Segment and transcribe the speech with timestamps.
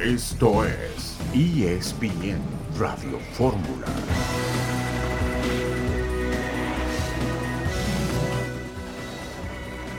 [0.00, 2.40] Esto es ESPN
[2.78, 3.86] Radio Fórmula.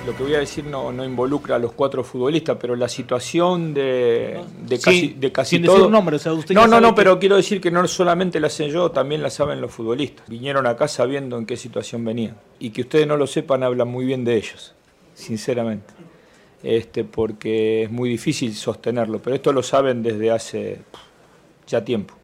[0.05, 3.71] Lo que voy a decir no, no involucra a los cuatro futbolistas, pero la situación
[3.71, 5.75] de, de casi, de casi sin todo.
[5.75, 7.87] decir un nombre, o sea, usted no, no, no, que- pero quiero decir que no
[7.87, 10.27] solamente la sé yo, también la saben los futbolistas.
[10.27, 12.35] Vinieron acá sabiendo en qué situación venían.
[12.57, 14.73] Y que ustedes no lo sepan, hablan muy bien de ellos,
[15.13, 15.93] sinceramente.
[16.63, 20.79] Este, porque es muy difícil sostenerlo, pero esto lo saben desde hace
[21.67, 22.21] ya tiempo.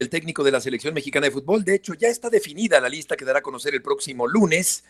[0.00, 1.62] el técnico de la selección mexicana de fútbol.
[1.62, 4.82] De hecho, ya está definida la lista que dará a conocer el próximo lunes,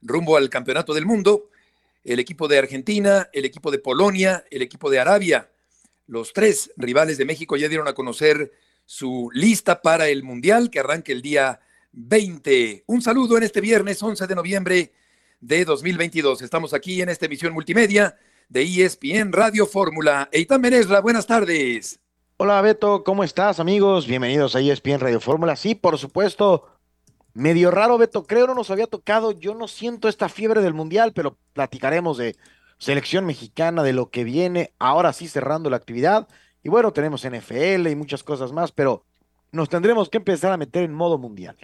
[0.00, 1.50] rumbo al Campeonato del Mundo.
[2.02, 5.50] El equipo de Argentina, el equipo de Polonia, el equipo de Arabia,
[6.06, 8.50] los tres rivales de México ya dieron a conocer
[8.86, 11.60] su lista para el Mundial que arranca el día
[11.92, 12.84] 20.
[12.86, 14.92] Un saludo en este viernes 11 de noviembre
[15.40, 16.42] de 2022.
[16.42, 18.16] Estamos aquí en esta emisión multimedia
[18.48, 20.28] de ESPN Radio Fórmula.
[20.32, 21.98] Eitan Menesra, buenas tardes.
[22.36, 24.06] Hola Beto, ¿cómo estás amigos?
[24.06, 25.56] Bienvenidos a ESPN Radio Fórmula.
[25.56, 26.66] Sí, por supuesto,
[27.34, 31.12] medio raro Beto, creo no nos había tocado, yo no siento esta fiebre del Mundial,
[31.14, 32.36] pero platicaremos de
[32.78, 36.28] selección mexicana, de lo que viene, ahora sí cerrando la actividad.
[36.62, 39.04] Y bueno, tenemos NFL y muchas cosas más, pero
[39.52, 41.56] nos tendremos que empezar a meter en modo Mundial.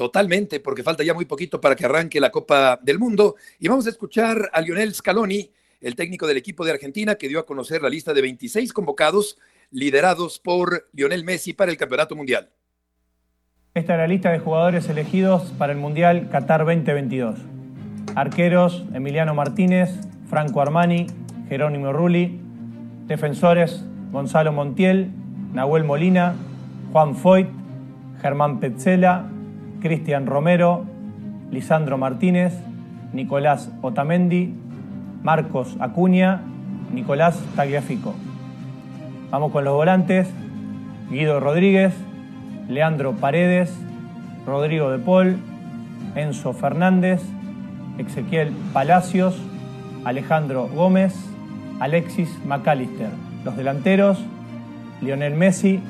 [0.00, 3.36] Totalmente, porque falta ya muy poquito para que arranque la Copa del Mundo.
[3.58, 5.50] Y vamos a escuchar a Lionel Scaloni,
[5.82, 9.36] el técnico del equipo de Argentina, que dio a conocer la lista de 26 convocados,
[9.70, 12.48] liderados por Lionel Messi para el Campeonato Mundial.
[13.74, 17.38] Esta es la lista de jugadores elegidos para el Mundial Qatar 2022.
[18.14, 19.90] Arqueros, Emiliano Martínez,
[20.30, 21.08] Franco Armani,
[21.50, 22.40] Jerónimo Rulli.
[23.06, 25.10] Defensores, Gonzalo Montiel,
[25.52, 26.36] Nahuel Molina,
[26.90, 27.48] Juan Foyt,
[28.22, 29.30] Germán Petzela,
[29.80, 30.84] Cristian Romero,
[31.50, 32.54] Lisandro Martínez,
[33.12, 34.54] Nicolás Otamendi,
[35.22, 36.42] Marcos Acuña,
[36.92, 38.14] Nicolás Tagliafico.
[39.30, 40.28] Vamos con los volantes.
[41.10, 41.92] Guido Rodríguez,
[42.68, 43.76] Leandro Paredes,
[44.46, 45.38] Rodrigo de Paul,
[46.14, 47.20] Enzo Fernández,
[47.98, 49.36] Ezequiel Palacios,
[50.04, 51.14] Alejandro Gómez,
[51.80, 53.10] Alexis McAllister.
[53.44, 54.18] Los delanteros,
[55.00, 55.80] Lionel Messi,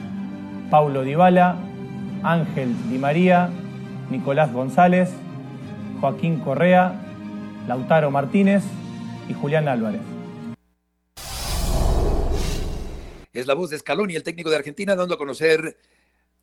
[0.70, 1.56] Paulo Dybala,
[2.22, 3.50] Ángel Di María,
[4.10, 5.10] Nicolás González,
[6.00, 7.00] Joaquín Correa,
[7.68, 8.62] Lautaro Martínez
[9.28, 10.00] y Julián Álvarez.
[13.32, 15.78] Es la voz de Scaloni, el técnico de Argentina, dando a conocer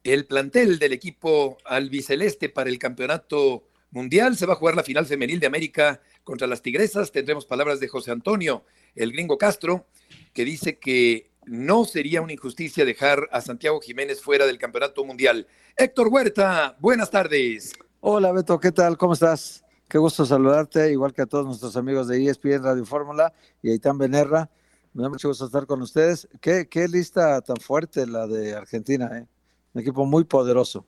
[0.03, 4.37] el plantel del equipo albiceleste para el Campeonato Mundial.
[4.37, 7.11] Se va a jugar la final femenil de América contra las Tigresas.
[7.11, 8.63] Tendremos palabras de José Antonio,
[8.95, 9.87] el gringo Castro,
[10.33, 15.47] que dice que no sería una injusticia dejar a Santiago Jiménez fuera del Campeonato Mundial.
[15.75, 17.73] Héctor Huerta, buenas tardes.
[18.01, 18.97] Hola Beto, ¿qué tal?
[18.97, 19.63] ¿Cómo estás?
[19.87, 23.97] Qué gusto saludarte, igual que a todos nuestros amigos de ESPN Radio Fórmula y Aitán
[23.97, 24.49] Benerra.
[24.93, 26.27] Me da mucho gusto estar con ustedes.
[26.41, 29.25] Qué, qué lista tan fuerte la de Argentina, ¿eh?
[29.73, 30.85] Un equipo muy poderoso.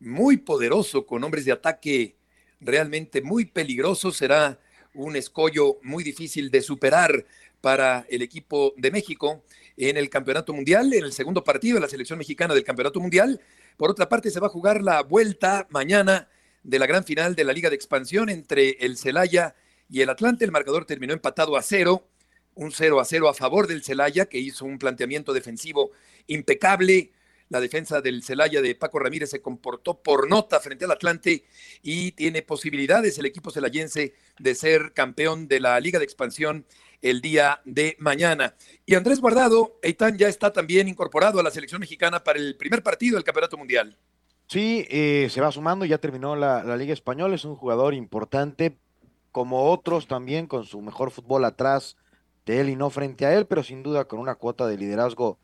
[0.00, 2.16] muy poderoso, con hombres de ataque
[2.60, 4.16] realmente muy peligrosos.
[4.16, 4.58] Será
[4.94, 7.24] un escollo muy difícil de superar
[7.62, 9.42] para el equipo de México
[9.78, 13.40] en el Campeonato Mundial, en el segundo partido de la selección mexicana del Campeonato Mundial.
[13.78, 16.28] Por otra parte, se va a jugar la vuelta mañana
[16.62, 19.54] de la gran final de la Liga de Expansión entre el Celaya
[19.88, 20.44] y el Atlante.
[20.44, 22.08] El marcador terminó empatado a cero,
[22.54, 25.92] un 0 a 0 a favor del Celaya, que hizo un planteamiento defensivo
[26.26, 27.12] impecable.
[27.48, 31.44] La defensa del Celaya de Paco Ramírez se comportó por nota frente al Atlante
[31.82, 36.64] y tiene posibilidades el equipo celayense de ser campeón de la Liga de Expansión
[37.02, 38.54] el día de mañana.
[38.86, 42.82] Y Andrés Guardado, Eitan ya está también incorporado a la selección mexicana para el primer
[42.82, 43.96] partido del Campeonato Mundial.
[44.46, 48.78] Sí, eh, se va sumando, ya terminó la, la Liga Española, es un jugador importante,
[49.32, 51.96] como otros también, con su mejor fútbol atrás
[52.46, 55.38] de él y no frente a él, pero sin duda con una cuota de liderazgo,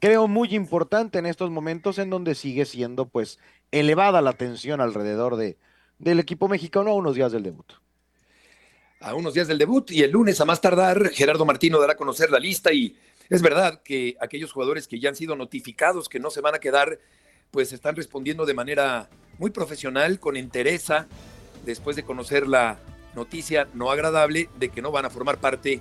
[0.00, 3.38] creo, muy importante en estos momentos en donde sigue siendo pues
[3.72, 5.58] elevada la tensión alrededor de,
[5.98, 7.72] del equipo mexicano a unos días del debut.
[9.00, 11.96] A unos días del debut y el lunes a más tardar Gerardo Martino dará a
[11.96, 12.96] conocer la lista y
[13.28, 16.58] es verdad que aquellos jugadores que ya han sido notificados que no se van a
[16.58, 16.98] quedar
[17.50, 21.06] pues están respondiendo de manera muy profesional, con entereza,
[21.64, 22.78] después de conocer la
[23.14, 25.80] noticia no agradable de que no van a formar parte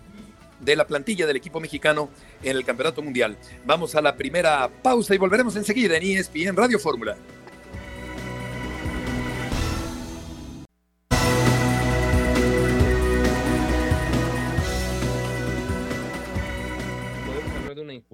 [0.60, 2.10] de la plantilla del equipo mexicano
[2.42, 3.38] en el Campeonato Mundial.
[3.66, 7.18] Vamos a la primera pausa y volveremos enseguida en ESPN Radio Fórmula.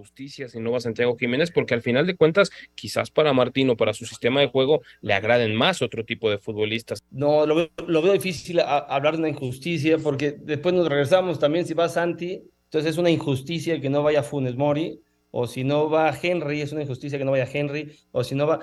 [0.01, 3.77] Injusticia si no va Santiago Jiménez, porque al final de cuentas, quizás para Martín o
[3.77, 7.03] para su sistema de juego le agraden más otro tipo de futbolistas.
[7.11, 7.69] No, lo,
[8.01, 12.91] veo difícil hablar de una injusticia, porque después nos regresamos también si va Santi, entonces
[12.91, 14.99] es una injusticia que no vaya Funes Mori,
[15.29, 18.47] o si no va Henry, es una injusticia que no vaya Henry, o si no
[18.47, 18.59] va...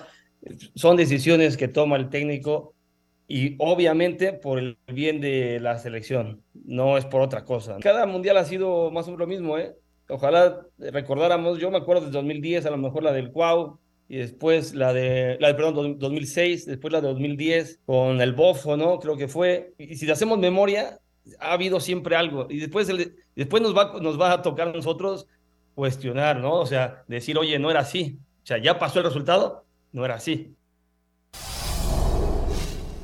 [0.75, 2.75] Son decisiones que toma el técnico
[3.27, 7.77] y obviamente por el bien de la selección, no es por otra cosa.
[7.81, 9.75] Cada mundial ha sido más o menos lo mismo, ¿eh?
[10.09, 13.79] Ojalá recordáramos, yo me acuerdo del 2010, a lo mejor la del Cuau,
[14.09, 18.77] y después la de, la de, perdón, 2006, después la de 2010 con el Bofo,
[18.77, 18.99] ¿no?
[19.01, 19.75] Creo que fue.
[19.77, 20.99] Y si hacemos memoria,
[21.39, 22.47] ha habido siempre algo.
[22.49, 22.89] Y después,
[23.37, 25.27] después nos, va, nos va a tocar a nosotros
[25.75, 26.55] cuestionar, ¿no?
[26.55, 28.19] O sea, decir, oye, no era así.
[28.43, 30.55] O sea, ya pasó el resultado, no era así.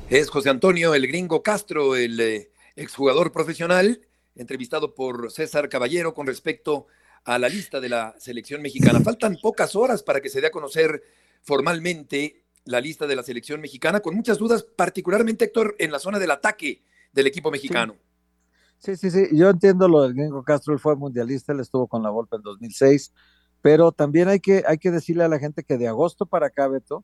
[0.09, 4.01] Es José Antonio el gringo Castro, el eh, exjugador profesional,
[4.35, 6.87] entrevistado por César Caballero con respecto
[7.23, 9.01] a la lista de la selección mexicana.
[9.01, 11.01] Faltan pocas horas para que se dé a conocer
[11.41, 16.19] formalmente la lista de la selección mexicana, con muchas dudas, particularmente Héctor, en la zona
[16.19, 16.83] del ataque
[17.13, 17.95] del equipo mexicano.
[18.79, 22.03] Sí, sí, sí, yo entiendo lo del gringo Castro, él fue mundialista, él estuvo con
[22.03, 23.13] la Volpe en 2006,
[23.61, 26.67] pero también hay que, hay que decirle a la gente que de agosto para acá,
[26.67, 27.03] Beto,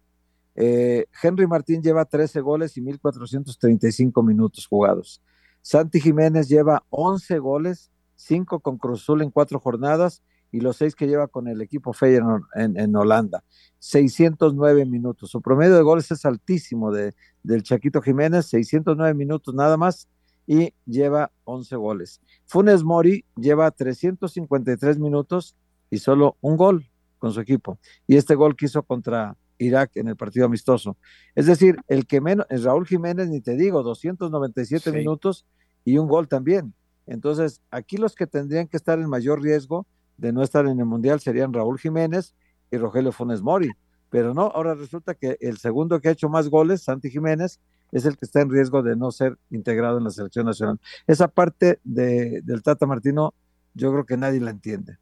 [0.55, 5.21] eh, Henry Martín lleva 13 goles y 1.435 minutos jugados.
[5.61, 10.95] Santi Jiménez lleva 11 goles, 5 con Cruz Azul en 4 jornadas y los 6
[10.95, 13.43] que lleva con el equipo Feyenoord en, en, Holanda.
[13.79, 15.29] 609 minutos.
[15.31, 17.13] Su promedio de goles es altísimo de,
[17.43, 20.07] del Chaquito Jiménez, 609 minutos nada más
[20.45, 22.21] y lleva 11 goles.
[22.45, 25.55] Funes Mori lleva 353 minutos
[25.89, 27.79] y solo un gol con su equipo.
[28.07, 30.97] Y este gol que hizo contra Irak en el partido amistoso.
[31.35, 35.45] Es decir, el que menos, es Raúl Jiménez, ni te digo, 297 minutos
[35.85, 36.73] y un gol también.
[37.07, 39.85] Entonces, aquí los que tendrían que estar en mayor riesgo
[40.17, 42.35] de no estar en el Mundial serían Raúl Jiménez
[42.71, 43.69] y Rogelio Funes Mori.
[44.09, 47.59] Pero no, ahora resulta que el segundo que ha hecho más goles, Santi Jiménez,
[47.91, 50.79] es el que está en riesgo de no ser integrado en la selección nacional.
[51.07, 53.33] Esa parte de, del Tata Martino,
[53.73, 54.97] yo creo que nadie la entiende.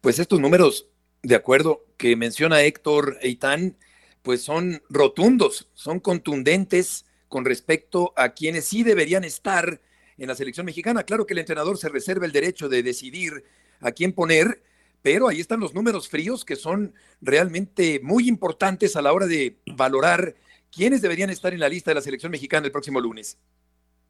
[0.00, 0.88] Pues estos números
[1.22, 3.76] de acuerdo, que menciona Héctor Eitan,
[4.22, 9.80] pues son rotundos, son contundentes con respecto a quienes sí deberían estar
[10.18, 11.04] en la selección mexicana.
[11.04, 13.44] Claro que el entrenador se reserva el derecho de decidir
[13.80, 14.62] a quién poner,
[15.02, 19.58] pero ahí están los números fríos que son realmente muy importantes a la hora de
[19.66, 20.34] valorar
[20.70, 23.38] quiénes deberían estar en la lista de la selección mexicana el próximo lunes.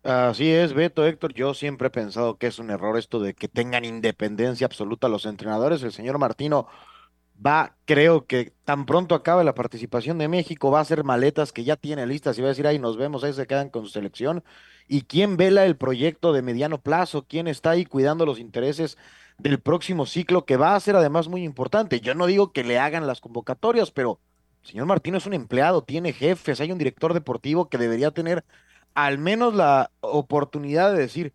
[0.03, 1.35] Así es, Beto, Héctor.
[1.35, 5.27] Yo siempre he pensado que es un error esto de que tengan independencia absoluta los
[5.27, 5.83] entrenadores.
[5.83, 6.67] El señor Martino
[7.44, 11.64] va, creo que tan pronto acabe la participación de México, va a hacer maletas que
[11.64, 13.90] ya tiene listas y va a decir, ahí nos vemos, ahí se quedan con su
[13.90, 14.44] selección.
[14.88, 17.25] ¿Y quién vela el proyecto de mediano plazo?
[17.26, 18.98] ¿Quién está ahí cuidando los intereses
[19.38, 22.00] del próximo ciclo que va a ser además muy importante?
[22.00, 24.20] Yo no digo que le hagan las convocatorias, pero
[24.62, 28.44] el señor Martino es un empleado, tiene jefes, hay un director deportivo que debería tener
[28.94, 31.32] al menos la oportunidad de decir,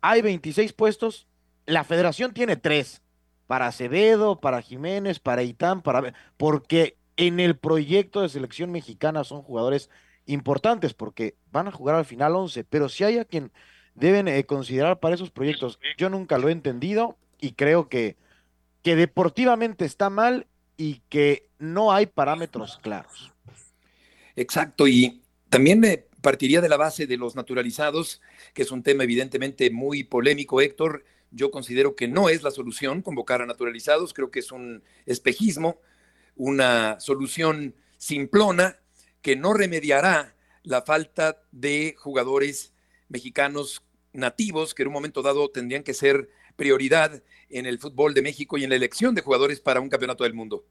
[0.00, 1.28] hay 26 puestos,
[1.64, 3.02] la federación tiene tres
[3.46, 9.42] para Acevedo, para Jiménez, para Itán, para porque en el proyecto de selección mexicana son
[9.42, 9.90] jugadores
[10.26, 13.52] importantes porque van a jugar al final 11, pero si hay a quien
[13.94, 18.16] deben eh, considerar para esos proyectos, yo nunca lo he entendido y creo que,
[18.82, 20.46] que deportivamente está mal
[20.76, 23.32] y que no hay parámetros claros.
[24.34, 28.20] Exacto, y también me partiría de la base de los naturalizados,
[28.52, 31.04] que es un tema evidentemente muy polémico, Héctor,
[31.36, 35.78] yo considero que no es la solución convocar a naturalizados, creo que es un espejismo,
[36.34, 38.78] una solución simplona
[39.20, 42.72] que no remediará la falta de jugadores
[43.08, 48.22] mexicanos nativos que en un momento dado tendrían que ser prioridad en el fútbol de
[48.22, 50.64] México y en la elección de jugadores para un campeonato del mundo.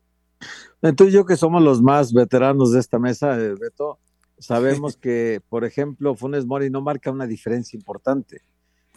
[0.81, 3.99] Entonces yo que somos los más veteranos de esta mesa, eh, Beto,
[4.39, 8.41] sabemos que, por ejemplo, Funes Mori no marca una diferencia importante.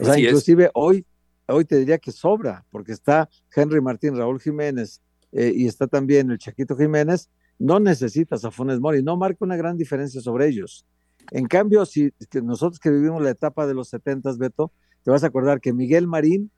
[0.01, 1.05] O sea, inclusive hoy
[1.49, 5.01] hoy te diría que sobra, porque está Henry Martín, Raúl Jiménez
[5.33, 9.57] eh, y está también el Chaquito Jiménez, no necesitas a Funes Mori, no marca una
[9.57, 10.87] gran diferencia sobre ellos.
[11.31, 12.13] En cambio, si
[12.43, 16.07] nosotros que vivimos la etapa de los 70, Beto, te vas a acordar que Miguel
[16.07, 16.51] Marín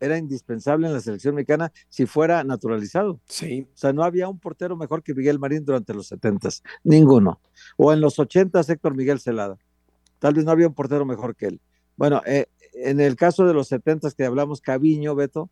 [0.00, 3.20] era indispensable en la selección mexicana si fuera naturalizado.
[3.26, 3.66] Sí.
[3.72, 6.48] O sea, no había un portero mejor que Miguel Marín durante los 70,
[6.84, 7.40] ninguno.
[7.76, 9.56] O en los 80, Héctor Miguel Celada.
[10.18, 11.60] Tal vez no había un portero mejor que él.
[11.96, 15.50] Bueno, eh, en el caso de los 70 que hablamos, Caviño, Beto,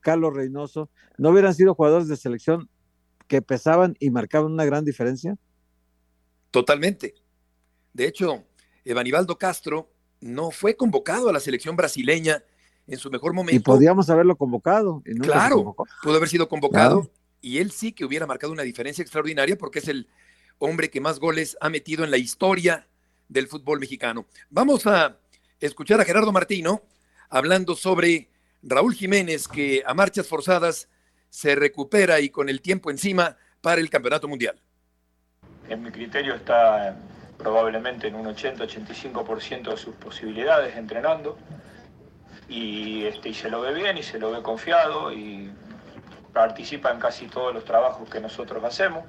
[0.00, 2.68] Carlos Reynoso, ¿no hubieran sido jugadores de selección
[3.26, 5.36] que pesaban y marcaban una gran diferencia?
[6.50, 7.14] Totalmente.
[7.92, 8.44] De hecho,
[8.84, 9.90] Evanibaldo Castro
[10.20, 12.42] no fue convocado a la selección brasileña
[12.86, 13.56] en su mejor momento.
[13.56, 15.02] Y podíamos haberlo convocado.
[15.20, 19.78] claro, pudo haber sido convocado y él sí que hubiera marcado una diferencia extraordinaria porque
[19.78, 20.08] es el
[20.58, 22.88] hombre que más goles ha metido en la historia
[23.28, 24.26] del fútbol mexicano.
[24.50, 25.18] Vamos a
[25.60, 26.82] escuchar a Gerardo Martino
[27.28, 28.28] hablando sobre
[28.62, 30.88] Raúl Jiménez, que a marchas forzadas
[31.30, 34.60] se recupera y con el tiempo encima para el Campeonato Mundial.
[35.68, 36.96] En mi criterio está
[37.36, 41.38] probablemente en un 80-85% de sus posibilidades entrenando
[42.48, 45.50] y, este, y se lo ve bien y se lo ve confiado y
[46.32, 49.04] participa en casi todos los trabajos que nosotros hacemos.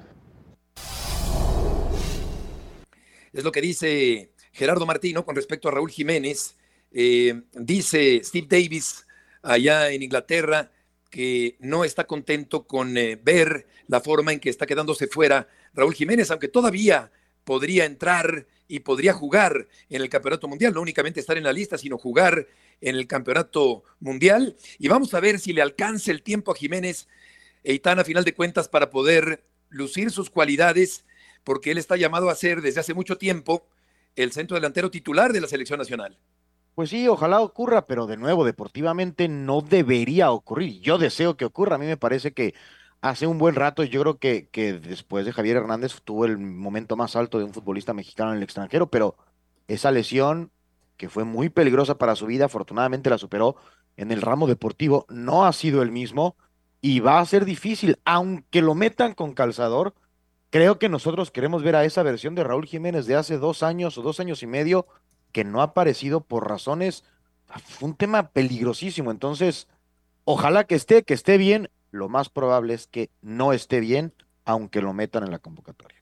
[3.32, 6.56] Es lo que dice Gerardo Martino con respecto a Raúl Jiménez.
[6.92, 9.06] Eh, dice Steve Davis
[9.42, 10.70] allá en Inglaterra
[11.10, 15.94] que no está contento con eh, ver la forma en que está quedándose fuera Raúl
[15.94, 17.10] Jiménez, aunque todavía
[17.44, 21.76] podría entrar y podría jugar en el Campeonato Mundial, no únicamente estar en la lista,
[21.76, 22.46] sino jugar
[22.80, 24.56] en el Campeonato Mundial.
[24.78, 27.08] Y vamos a ver si le alcanza el tiempo a Jiménez
[27.62, 31.04] Eitan a final de cuentas para poder lucir sus cualidades,
[31.44, 33.66] porque él está llamado a ser desde hace mucho tiempo
[34.22, 36.18] el centro delantero titular de la selección nacional.
[36.74, 40.80] Pues sí, ojalá ocurra, pero de nuevo, deportivamente no debería ocurrir.
[40.80, 41.76] Yo deseo que ocurra.
[41.76, 42.54] A mí me parece que
[43.00, 46.96] hace un buen rato, yo creo que, que después de Javier Hernández tuvo el momento
[46.96, 49.16] más alto de un futbolista mexicano en el extranjero, pero
[49.68, 50.50] esa lesión
[50.96, 53.56] que fue muy peligrosa para su vida, afortunadamente la superó
[53.96, 56.36] en el ramo deportivo, no ha sido el mismo
[56.80, 59.94] y va a ser difícil, aunque lo metan con calzador.
[60.50, 63.96] Creo que nosotros queremos ver a esa versión de Raúl Jiménez de hace dos años
[63.96, 64.86] o dos años y medio
[65.32, 67.04] que no ha aparecido por razones,
[67.64, 69.12] fue un tema peligrosísimo.
[69.12, 69.68] Entonces,
[70.24, 71.70] ojalá que esté, que esté bien.
[71.92, 74.12] Lo más probable es que no esté bien,
[74.44, 75.98] aunque lo metan en la convocatoria.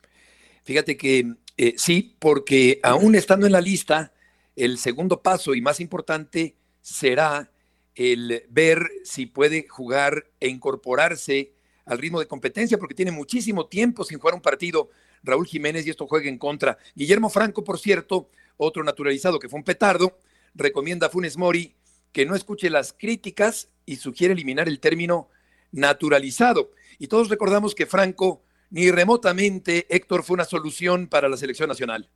[0.64, 4.12] Fíjate que eh, sí, porque aún estando en la lista,
[4.55, 7.50] el segundo paso y más importante será
[7.95, 11.52] el ver si puede jugar e incorporarse
[11.88, 14.90] al ritmo de competencia, porque tiene muchísimo tiempo sin jugar un partido
[15.23, 16.78] Raúl Jiménez y esto juega en contra.
[16.95, 20.18] Guillermo Franco, por cierto, otro naturalizado que fue un petardo,
[20.54, 21.75] recomienda a Funes Mori
[22.12, 25.28] que no escuche las críticas y sugiere eliminar el término
[25.73, 26.71] naturalizado.
[26.99, 32.09] Y todos recordamos que Franco ni remotamente, Héctor, fue una solución para la selección nacional.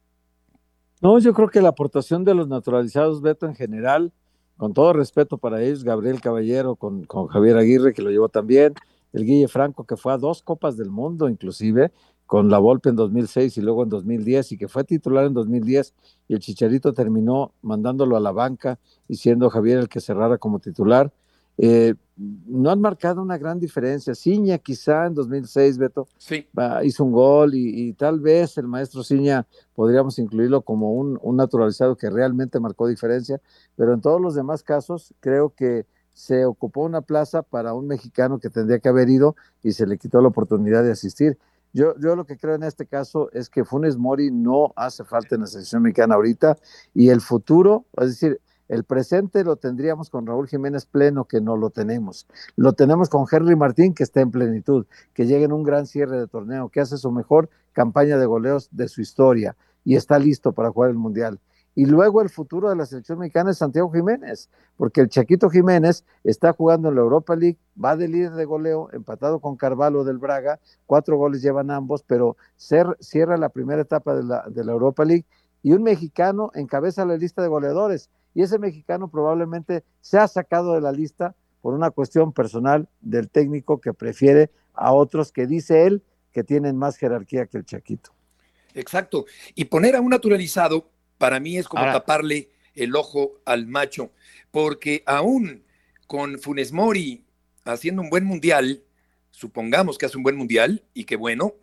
[1.01, 4.13] No, yo creo que la aportación de los naturalizados, Beto, en general,
[4.57, 8.75] con todo respeto para ellos, Gabriel Caballero con, con Javier Aguirre, que lo llevó también,
[9.13, 11.93] el Guille Franco, que fue a dos Copas del Mundo, inclusive,
[12.27, 15.93] con la Volpe en 2006 y luego en 2010 y que fue titular en 2010
[16.29, 20.59] y el Chicharito terminó mandándolo a la banca y siendo Javier el que cerrara como
[20.59, 21.13] titular.
[21.59, 24.15] Eh, no han marcado una gran diferencia.
[24.15, 26.47] Ciña quizá en 2006, Beto, sí.
[26.85, 31.97] hizo un gol y, tal vez el maestro Ciña podríamos incluirlo como un, un naturalizado
[31.97, 33.41] que realmente marcó diferencia,
[33.77, 38.39] pero en todos los demás casos creo que se ocupó una plaza para un mexicano
[38.39, 41.39] que tendría que haber ido y se le quitó la oportunidad de asistir.
[41.73, 45.37] Yo, yo lo que creo en este caso es que Funes Mori no hace falta
[45.37, 46.59] en la selección mexicana ahorita
[46.95, 51.59] y el futuro, es decir, el presente lo tendríamos con Raúl Jiménez pleno, que no
[51.59, 52.27] lo tenemos.
[52.57, 56.19] Lo tenemos con Henry Martín, que está en plenitud, que llega en un gran cierre
[56.19, 60.53] de torneo, que hace su mejor campaña de goleos de su historia y está listo
[60.53, 61.39] para jugar el Mundial.
[61.75, 66.05] Y luego el futuro de la selección mexicana es Santiago Jiménez, porque el Chaquito Jiménez
[66.23, 70.19] está jugando en la Europa League, va de líder de goleo, empatado con Carvalho del
[70.19, 75.05] Braga, cuatro goles llevan ambos, pero cierra la primera etapa de la, de la Europa
[75.05, 75.25] League
[75.63, 78.11] y un mexicano encabeza la lista de goleadores.
[78.35, 83.31] Y ese mexicano probablemente se ha sacado de la lista por una cuestión personal del
[83.31, 86.03] técnico que prefiere a otros que dice él
[86.33, 88.11] que tienen más jerarquía que el Chaquito.
[88.75, 89.27] Exacto.
[89.55, 90.89] Y poner a un naturalizado
[91.23, 94.11] para mí es como taparle el ojo al macho,
[94.51, 95.63] porque aún
[96.09, 97.25] con Funes Mori
[97.63, 98.83] haciendo un buen mundial,
[99.31, 101.55] supongamos que hace un buen mundial y que bueno,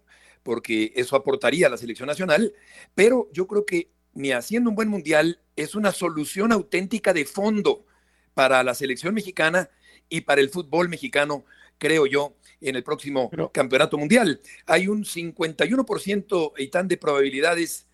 [0.44, 2.54] porque eso aportaría a la selección nacional,
[2.96, 7.86] pero yo creo que ni haciendo un buen mundial es una solución auténtica de fondo
[8.34, 9.70] para la selección mexicana
[10.08, 11.44] y para el fútbol mexicano,
[11.78, 14.40] creo yo, en el próximo campeonato mundial.
[14.66, 17.89] Hay un 51% y tan de probabilidades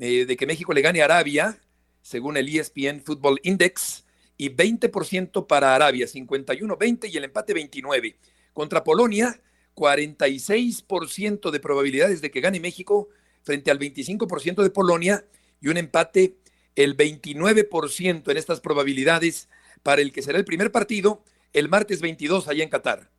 [0.00, 1.60] eh, de que México le gane a Arabia,
[2.02, 4.04] según el ESPN Football Index,
[4.36, 8.16] y 20% para Arabia, 51-20 y el empate 29.
[8.52, 9.40] Contra Polonia,
[9.74, 13.08] 46% de probabilidades de que gane México
[13.42, 15.24] frente al 25% de Polonia
[15.60, 16.36] y un empate
[16.76, 19.48] el 29% en estas probabilidades
[19.82, 23.10] para el que será el primer partido el martes 22 allá en Qatar.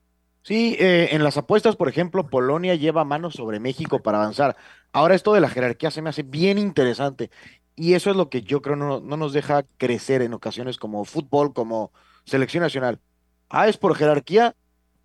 [0.43, 4.55] Sí, eh, en las apuestas, por ejemplo, Polonia lleva manos sobre México para avanzar.
[4.91, 7.29] Ahora esto de la jerarquía se me hace bien interesante.
[7.75, 11.05] Y eso es lo que yo creo no, no nos deja crecer en ocasiones como
[11.05, 11.91] fútbol, como
[12.25, 12.99] selección nacional.
[13.49, 14.55] Ah, es por jerarquía,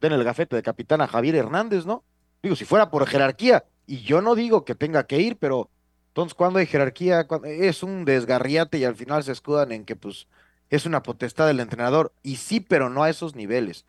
[0.01, 2.05] den el gafete de capitán a Javier Hernández, ¿no?
[2.43, 5.71] Digo, si fuera por jerarquía, y yo no digo que tenga que ir, pero
[6.09, 10.27] entonces cuando hay jerarquía, es un desgarriate y al final se escudan en que pues
[10.71, 12.13] es una potestad del entrenador.
[12.23, 13.87] Y sí, pero no a esos niveles.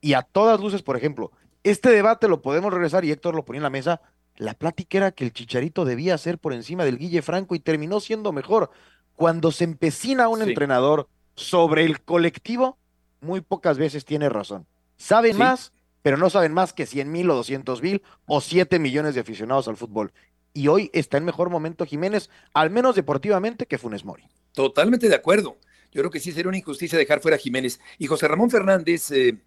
[0.00, 1.32] Y a todas luces, por ejemplo,
[1.64, 4.00] este debate lo podemos regresar y Héctor lo ponía en la mesa.
[4.36, 8.00] La plática era que el Chicharito debía ser por encima del Guille Franco y terminó
[8.00, 8.70] siendo mejor.
[9.16, 12.78] Cuando se empecina un entrenador sobre el colectivo,
[13.20, 14.66] muy pocas veces tiene razón.
[14.96, 19.14] Saben más, pero no saben más que 100 mil o 200 mil o 7 millones
[19.14, 20.12] de aficionados al fútbol.
[20.54, 24.24] Y hoy está en mejor momento Jiménez, al menos deportivamente, que Funes Mori.
[24.52, 25.56] Totalmente de acuerdo.
[25.92, 27.80] Yo creo que sí sería una injusticia dejar fuera a Jiménez.
[27.98, 29.38] Y José Ramón Fernández, eh,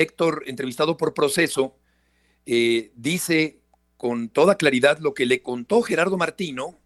[0.00, 1.76] Héctor, entrevistado por proceso,
[2.46, 3.60] eh, dice
[3.96, 6.80] con toda claridad lo que le contó Gerardo Martino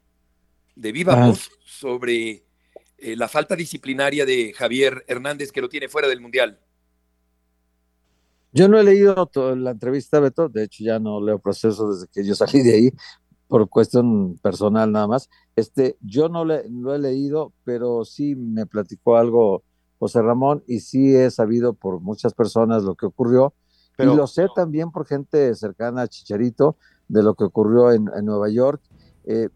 [0.74, 1.28] de viva ah.
[1.28, 2.44] voz sobre
[2.98, 6.58] eh, la falta disciplinaria de Javier Hernández que lo tiene fuera del Mundial.
[8.52, 12.24] Yo no he leído la entrevista, Beto, de hecho ya no leo proceso desde que
[12.24, 12.90] yo salí de ahí,
[13.46, 15.28] por cuestión personal nada más.
[15.54, 19.62] Este, yo no le, lo he leído, pero sí me platicó algo
[20.04, 23.54] José Ramón y sí he sabido por muchas personas lo que ocurrió.
[23.98, 26.76] y lo sé también por gente cercana a Chicharito
[27.08, 28.82] de lo que ocurrió en, Nueva York.
[29.24, 29.48] Eh,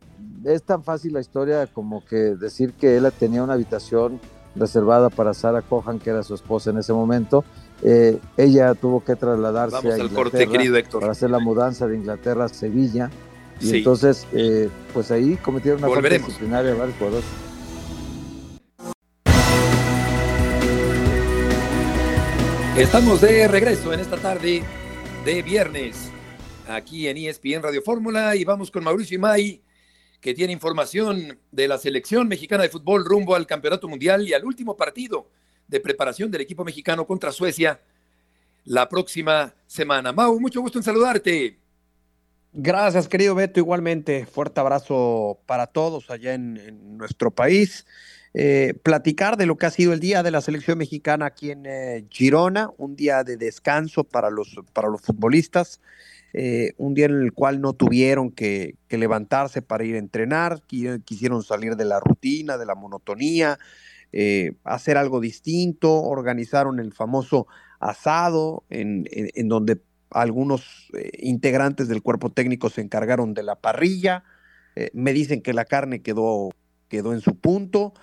[0.44, 4.20] es tan fácil la historia como que decir que él tenía una habitación
[4.56, 7.44] reservada para Sara Cohan, que era su esposa en ese momento,
[7.82, 13.10] eh, ella tuvo que trasladarse a Inglaterra para hacer la mudanza de Inglaterra a Sevilla.
[13.60, 17.47] Y entonces, eh, pues ahí cometieron una falta disciplinaria varios jugadores.
[22.78, 24.62] Estamos de regreso en esta tarde
[25.25, 26.12] de viernes
[26.68, 29.61] aquí en ESPN Radio Fórmula y vamos con Mauricio Imay
[30.20, 34.44] que tiene información de la selección mexicana de fútbol rumbo al Campeonato Mundial y al
[34.44, 35.28] último partido
[35.66, 37.80] de preparación del equipo mexicano contra Suecia
[38.64, 40.12] la próxima semana.
[40.12, 41.58] Mau, mucho gusto en saludarte.
[42.52, 43.58] Gracias, querido Beto.
[43.58, 47.87] Igualmente, fuerte abrazo para todos allá en, nuestro país.
[48.35, 51.64] Eh, platicar de lo que ha sido el día de la selección mexicana aquí en
[51.64, 55.81] eh, Girona, un día de descanso para los, para los futbolistas,
[56.35, 61.42] eh, un día en el cual no tuvieron que, levantarse para ir a entrenar, quisieron
[61.42, 63.59] salir de la rutina, de la monotonía,
[64.64, 67.46] hacer algo distinto, organizaron el famoso
[67.81, 69.05] asado en,
[69.48, 74.24] donde algunos integrantes del cuerpo técnico se encargaron de la parrilla,
[74.94, 76.50] me dicen que la carne quedó,
[76.88, 77.94] quedó en su punto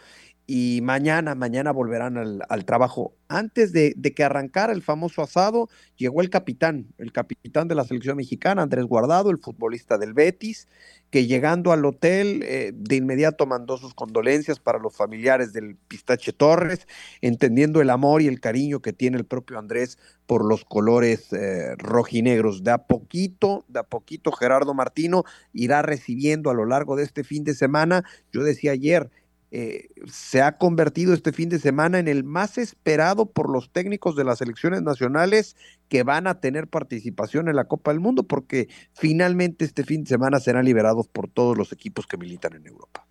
[0.47, 3.15] y mañana, mañana volverán al, trabajo.
[3.27, 8.17] Antes de, que arrancara el famoso asado, llegó el capitán, el capitán de la selección
[8.17, 10.67] mexicana, Andrés Guardado, el futbolista del Betis,
[11.09, 16.31] que llegando al hotel eh, de inmediato mandó sus condolencias para los familiares del Pistache
[16.31, 16.87] Torres,
[17.21, 21.75] entendiendo el amor y el cariño que tiene el propio Andrés por los colores eh,
[21.77, 22.63] rojinegros.
[22.63, 27.23] De a poquito, de a poquito Gerardo Martino irá recibiendo a lo largo de este
[27.23, 29.09] fin de semana, yo decía ayer,
[29.57, 34.17] eh, se ha convertido este fin de semana en el más esperado por los técnicos
[34.17, 35.55] de las selecciones nacionales
[35.87, 40.09] que van a tener participación en la Copa del Mundo, porque finalmente este fin de
[40.09, 43.07] semana serán liberados por todos los equipos que militan en Europa.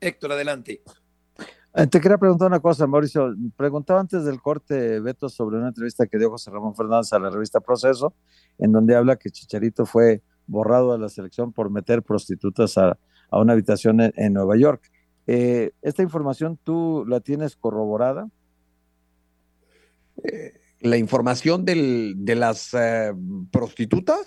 [0.00, 0.82] Héctor, adelante.
[1.74, 3.34] Eh, te quería preguntar una cosa, Mauricio.
[3.58, 7.28] Preguntaba antes del corte, Beto, sobre una entrevista que dio José Ramón Fernández a la
[7.28, 8.14] revista Proceso,
[8.56, 12.98] en donde habla que Chicharito fue borrado de la selección por meter prostitutas a,
[13.30, 14.90] a una habitación en, Nueva York.
[15.26, 18.28] Eh, ¿Esta información tú la tienes corroborada?
[20.24, 23.12] Eh, ¿La información del, de las eh,
[23.52, 24.26] prostitutas?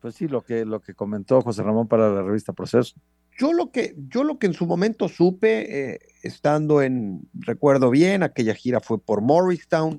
[0.00, 2.94] Pues sí, lo que, lo que comentó José Ramón para la revista Proceso.
[3.38, 8.54] Yo lo que, yo lo que en su momento supe, estando en, recuerdo bien, aquella
[8.54, 9.98] gira fue por Morristown,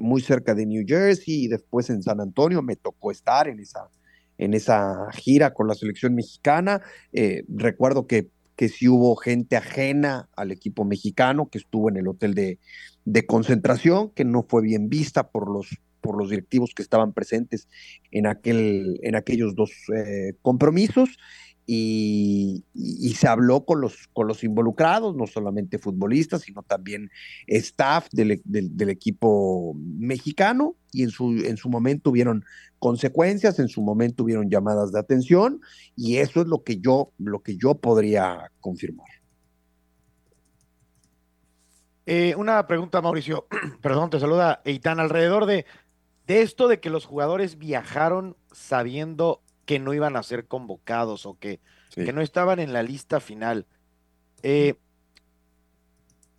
[0.00, 3.90] muy cerca de New Jersey, y después en San Antonio, me tocó estar en esa,
[4.38, 6.82] en esa gira con la selección mexicana.
[7.12, 12.08] Eh, recuerdo que, que sí hubo gente ajena al equipo mexicano que estuvo en el
[12.08, 17.12] hotel de, concentración, que no fue bien vista por los, por los directivos que estaban
[17.12, 17.68] presentes
[18.10, 21.18] en, aquel, en aquellos dos eh, compromisos
[21.66, 22.64] y,
[23.16, 27.10] se habló con los, con los involucrados, no solamente futbolistas, sino también
[27.46, 28.30] staff del,
[28.90, 32.44] equipo mexicano, y en su, en su momento hubieron
[32.78, 35.60] consecuencias, en su momento hubieron llamadas de atención,
[35.96, 39.06] y eso es lo que yo, lo que yo podría confirmar.
[42.04, 43.46] Eh, una pregunta, Mauricio.
[43.80, 44.98] Perdón, te saluda Eitan.
[44.98, 45.66] Alrededor de,
[46.26, 49.40] de esto de que los jugadores viajaron sabiendo
[49.72, 51.58] que no iban a ser convocados o que,
[51.94, 53.64] que no estaban en la lista final.
[54.42, 54.74] Eh,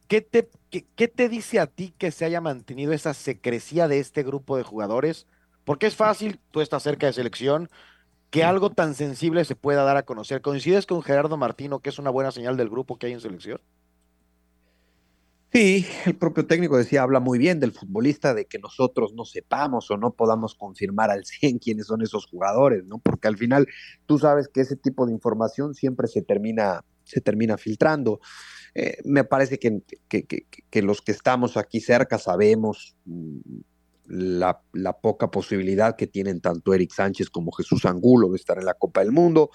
[0.08, 4.22] ¿qué, te, qué, te dice a ti que se haya mantenido esa secrecía de este
[4.22, 5.26] grupo de jugadores?
[5.63, 7.72] Porque es fácil, tú estás cerca de selección,
[8.30, 10.43] que algo tan sensible se pueda dar a conocer.
[10.43, 13.60] ¿Coincides con Gerardo Martino que es una buena señal del grupo que hay en selección?
[15.54, 19.92] Sí, el propio técnico decía, habla muy bien del futbolista, de que nosotros no sepamos
[19.92, 22.98] o no podamos confirmar al 100 quiénes son esos jugadores, ¿no?
[22.98, 23.68] Porque al final
[24.08, 28.20] tú sabes que ese tipo de información siempre se termina, se termina filtrando.
[28.74, 33.38] Eh, me parece que, que, los que estamos aquí cerca sabemos mm,
[34.08, 38.66] la, la, poca posibilidad que tienen tanto Eric Sánchez como Jesús Angulo de estar en
[38.66, 39.52] la Copa del Mundo.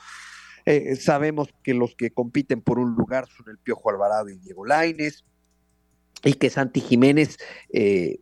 [0.65, 4.65] Eh, sabemos que los que compiten por un lugar son el Piojo Alvarado y Diego
[4.65, 5.25] Laines
[6.25, 7.37] y que Santi Jiménez
[7.73, 8.21] eh,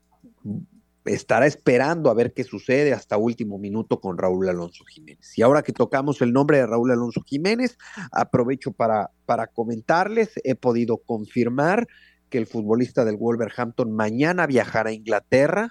[1.07, 5.37] estará esperando a ver qué sucede hasta último minuto con Raúl Alonso Jiménez.
[5.37, 7.79] Y ahora que tocamos el nombre de Raúl Alonso Jiménez,
[8.13, 11.87] aprovecho para, para comentarles, he podido confirmar
[12.29, 15.71] que el futbolista del Wolverhampton mañana viajará a Inglaterra,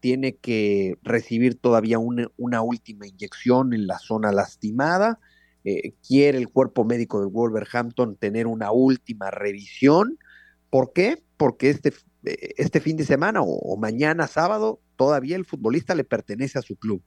[0.00, 5.20] tiene que recibir todavía una, una última inyección en la zona lastimada,
[5.64, 10.18] eh, quiere el cuerpo médico del Wolverhampton tener una última revisión.
[10.70, 11.22] ¿Por qué?
[11.42, 16.56] Porque este, eh, este fin de semana o, mañana sábado todavía el futbolista le pertenece
[16.56, 17.02] a su club.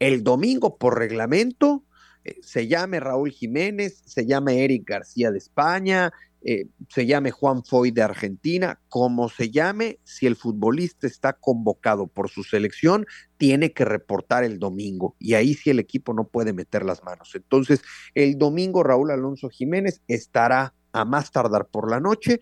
[0.00, 1.84] El domingo, por reglamento,
[2.24, 7.62] eh, se llame Raúl Jiménez, se llame Eric García de España, eh, se llame Juan
[7.62, 13.06] Foy de Argentina, como se llame, si el futbolista está convocado por su selección,
[13.36, 17.36] tiene que reportar el domingo y ahí sí el equipo no puede meter las manos.
[17.36, 17.82] Entonces,
[18.16, 22.40] el domingo Raúl Alonso Jiménez estará a más tardar por la noche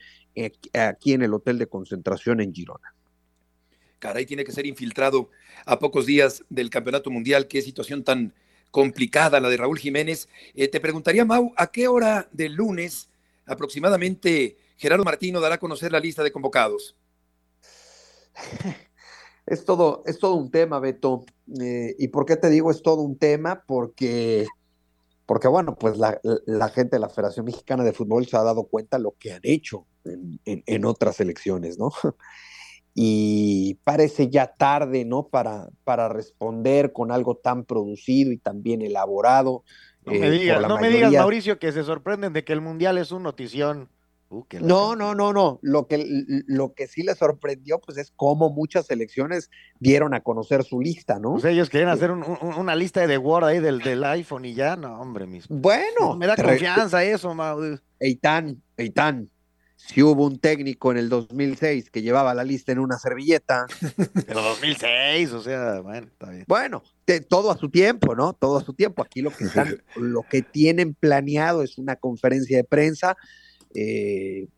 [0.72, 2.94] aquí en el hotel de concentración en Girona.
[3.98, 5.30] Caray, tiene que ser infiltrado
[5.66, 7.48] a pocos días del Campeonato Mundial.
[7.48, 8.32] Qué situación tan
[8.70, 10.28] complicada la de Raúl Jiménez.
[10.54, 13.10] Eh, te preguntaría, Mau, ¿a qué hora del lunes
[13.46, 16.96] aproximadamente Gerardo Martino dará a conocer la lista de convocados?
[19.50, 21.24] Es todo, es todo un tema, Beto.
[21.58, 23.64] Eh, ¿Y por qué te digo es todo un tema?
[23.66, 24.46] Porque
[25.28, 26.18] porque bueno, pues la,
[26.70, 29.86] gente de la Federación Mexicana de Fútbol se ha dado cuenta lo que han hecho
[30.44, 31.92] en, otras elecciones, ¿no?
[33.00, 35.28] Y parece ya tarde, ¿no?
[35.28, 39.62] Para, para responder con algo tan producido y tan bien elaborado.
[40.04, 43.12] No me digas, no me digas, Mauricio, que se sorprenden de que el Mundial es
[43.12, 43.88] un notición
[44.30, 45.58] Uh, no, no, no, no.
[45.62, 46.04] Lo que,
[46.46, 51.18] lo que sí le sorprendió, pues, es cómo muchas selecciones dieron a conocer su lista,
[51.18, 51.32] ¿no?
[51.32, 55.00] Pues ellos quieren hacer una lista de Word ahí del, del iPhone y ya, no,
[55.00, 55.56] hombre, mismo.
[55.56, 56.16] Bueno.
[56.16, 57.58] me da confianza eso, Mau.
[57.98, 59.30] Eitan, Eitan,
[59.78, 63.66] si hubo un técnico en el 2006 que llevaba la lista en una servilleta.
[64.26, 66.44] Pero 2006, o sea, bueno, está bien.
[66.48, 66.82] Bueno,
[67.28, 68.32] todo a su tiempo, ¿no?
[68.32, 69.02] Todo a su tiempo.
[69.02, 73.16] Aquí lo que están, lo que tienen planeado es una conferencia de prensa
[73.74, 74.48] eh,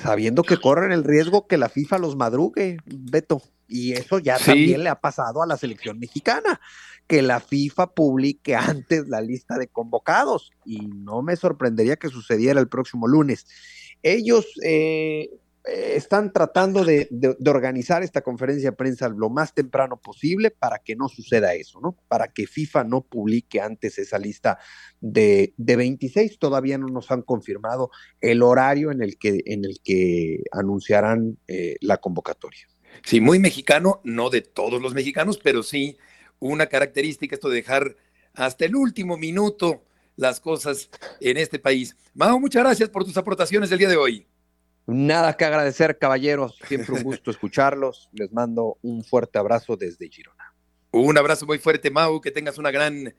[0.00, 3.42] sabiendo que corren el riesgo que la FIFA los madrugue, Beto.
[3.68, 6.60] Y eso ya también le ha pasado a la selección mexicana,
[7.06, 10.52] que la FIFA publique antes la lista de convocados.
[10.64, 13.46] Y no me sorprendería que sucediera el próximo lunes.
[14.02, 15.30] Ellos eh,
[15.64, 17.08] eh, están tratando de,
[17.46, 21.96] organizar esta conferencia de prensa lo más temprano posible para que no suceda eso, ¿no?
[22.08, 24.58] Para que FIFA no publique antes esa lista
[25.00, 26.38] de, de 26.
[26.40, 31.76] Todavía no nos han confirmado el horario en el que, en el que anunciarán eh,
[31.80, 32.66] la convocatoria.
[33.04, 35.96] Sí, muy mexicano, no de todos los mexicanos, pero sí
[36.40, 37.96] una característica esto de dejar
[38.34, 39.84] hasta el último minuto
[40.16, 41.96] las cosas en este país.
[42.14, 44.26] Mao, muchas gracias por tus aportaciones el día de hoy.
[44.86, 46.58] Nada que agradecer, caballeros.
[46.66, 48.08] Siempre un gusto escucharlos.
[48.12, 50.54] Les mando un fuerte abrazo desde Girona.
[50.90, 52.20] Un abrazo muy fuerte, Mau.
[52.20, 53.14] Que tengas una gran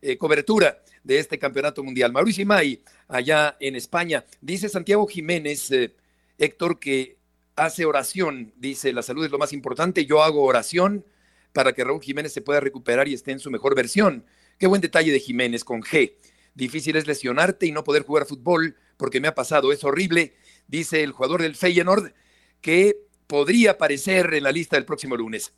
[0.00, 2.12] eh, cobertura de este campeonato mundial.
[2.12, 4.24] Mauricio Imay, allá en España.
[4.40, 5.96] Dice Santiago Jiménez, eh,
[6.38, 7.18] Héctor, que
[7.56, 8.52] hace oración.
[8.56, 10.06] Dice: La salud es lo más importante.
[10.06, 11.04] Yo hago oración
[11.52, 14.24] para que Raúl Jiménez se pueda recuperar y esté en su mejor versión.
[14.58, 16.14] Qué buen detalle de Jiménez con G.
[16.58, 19.70] Difícil es lesionarte y no poder jugar fútbol porque me ha pasado.
[19.70, 20.34] Es horrible
[20.66, 22.12] dice el jugador del Feyenoord,
[22.60, 22.96] que
[23.28, 25.54] podría aparecer en la lista del próximo lunes.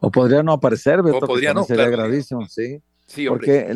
[0.00, 2.82] O podría no aparecer, Beto, o podría no, sería gravísimo, sí.
[3.06, 3.72] Sí, Porque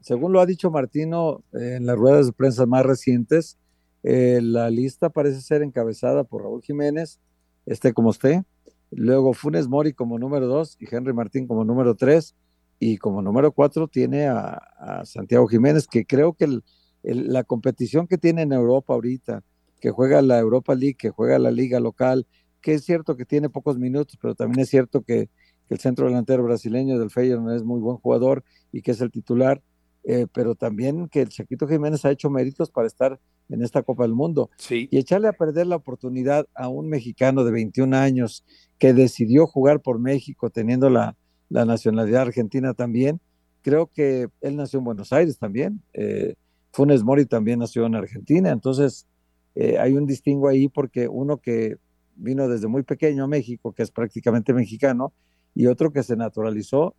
[0.00, 3.58] según lo ha dicho Martino en las ruedas de prensa más recientes,
[4.04, 7.18] eh, la lista parece ser encabezada por Raúl Jiménez,
[7.66, 8.42] este como usted,
[8.90, 12.34] luego Funes Mori como número dos y Henry Martín como número tres,
[12.78, 14.60] y como número cuatro tiene a,
[15.04, 16.60] Santiago Jiménez, que creo que
[17.02, 19.42] la competición que tiene en Europa ahorita,
[19.80, 22.26] que juega la Europa League, que juega la liga local,
[22.60, 25.28] que es cierto que tiene pocos minutos, pero también es cierto que,
[25.68, 29.10] que el centro delantero brasileño del Feyenoord es muy buen jugador y que es el
[29.10, 29.62] titular,
[30.04, 34.04] eh, pero también que el Chaquito Jiménez ha hecho méritos para estar en esta Copa
[34.04, 34.50] del Mundo.
[34.58, 34.88] Sí.
[34.90, 38.44] Y echarle a perder la oportunidad a un mexicano de 21 años
[38.78, 41.16] que decidió jugar por México teniendo la,
[41.48, 43.20] la nacionalidad argentina también.
[43.62, 45.80] Creo que él nació en Buenos Aires también.
[45.92, 46.34] Eh,
[46.72, 48.50] Funes Mori también nació en Argentina.
[48.50, 49.06] Entonces,
[49.54, 51.76] eh, hay un distingo ahí porque uno que
[52.16, 55.12] vino desde muy pequeño a México, que es prácticamente mexicano,
[55.54, 56.94] y otro que se naturalizó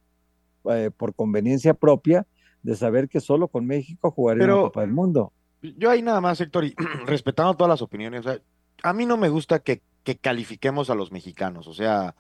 [0.72, 2.26] eh, por conveniencia propia
[2.64, 5.32] de saber que solo con México jugaría Pero- la Copa del Mundo.
[5.62, 8.40] Yo ahí nada más, Héctor, y respetando todas las opiniones, o sea,
[8.84, 12.16] a mí no me gusta que, que califiquemos a los mexicanos, o sea,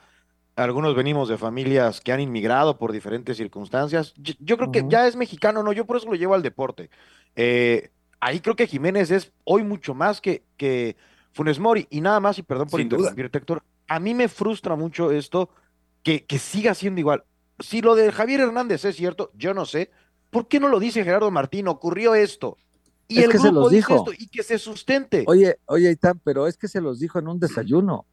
[0.55, 4.13] algunos venimos de familias que han inmigrado por diferentes circunstancias.
[4.17, 6.89] Yo, yo creo que ya es mexicano, no, yo por eso lo llevo al deporte.
[7.35, 7.89] Eh,
[8.19, 10.95] ahí creo que Jiménez es hoy mucho más que, que
[11.33, 15.11] Funes Mori, y nada más, y perdón por interrumpirte, Héctor, a mí me frustra mucho
[15.11, 15.49] esto,
[16.03, 17.23] que, que siga siendo igual.
[17.59, 19.91] Si lo de Javier Hernández es cierto, yo no sé,
[20.29, 21.67] ¿por qué no lo dice Gerardo Martín?
[21.67, 22.57] Ocurrió esto.
[23.07, 23.95] Y Es el que se grupo los dijo.
[23.95, 25.25] esto y que se sustente.
[25.27, 28.05] Oye, oye, Itán, pero es que se los dijo en un desayuno,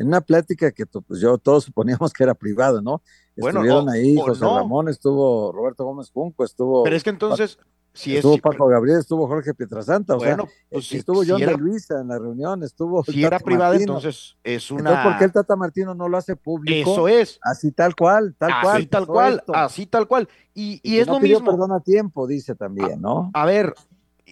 [0.00, 3.02] en una plática que pues, yo todos suponíamos que era privada, ¿no?
[3.36, 4.56] Bueno, Estuvieron o- ahí o José no.
[4.56, 7.58] Ramón, estuvo Roberto Gómez Junco, estuvo, Pero es que entonces,
[7.92, 11.22] si es estuvo si- Paco Gabriel, estuvo Jorge Pietrasanta, o sea, bueno, pues si, estuvo
[11.24, 13.92] si John era, de Luisa en la reunión, estuvo si era privada, Martino.
[13.98, 15.02] entonces es Entonces, una.
[15.04, 16.92] ¿por qué el Tata Martino no lo hace público?
[16.92, 17.38] Eso es.
[17.42, 18.88] Así tal cual, tal así cual.
[18.88, 19.54] tal pasó cual, esto.
[19.54, 20.28] así tal cual.
[20.54, 21.50] Y, y Y que es no lo pidió mismo.
[21.52, 23.30] perdón a tiempo, dice también, ¿no?
[23.34, 23.74] A ver,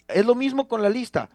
[0.09, 1.29] es lo mismo con la lista.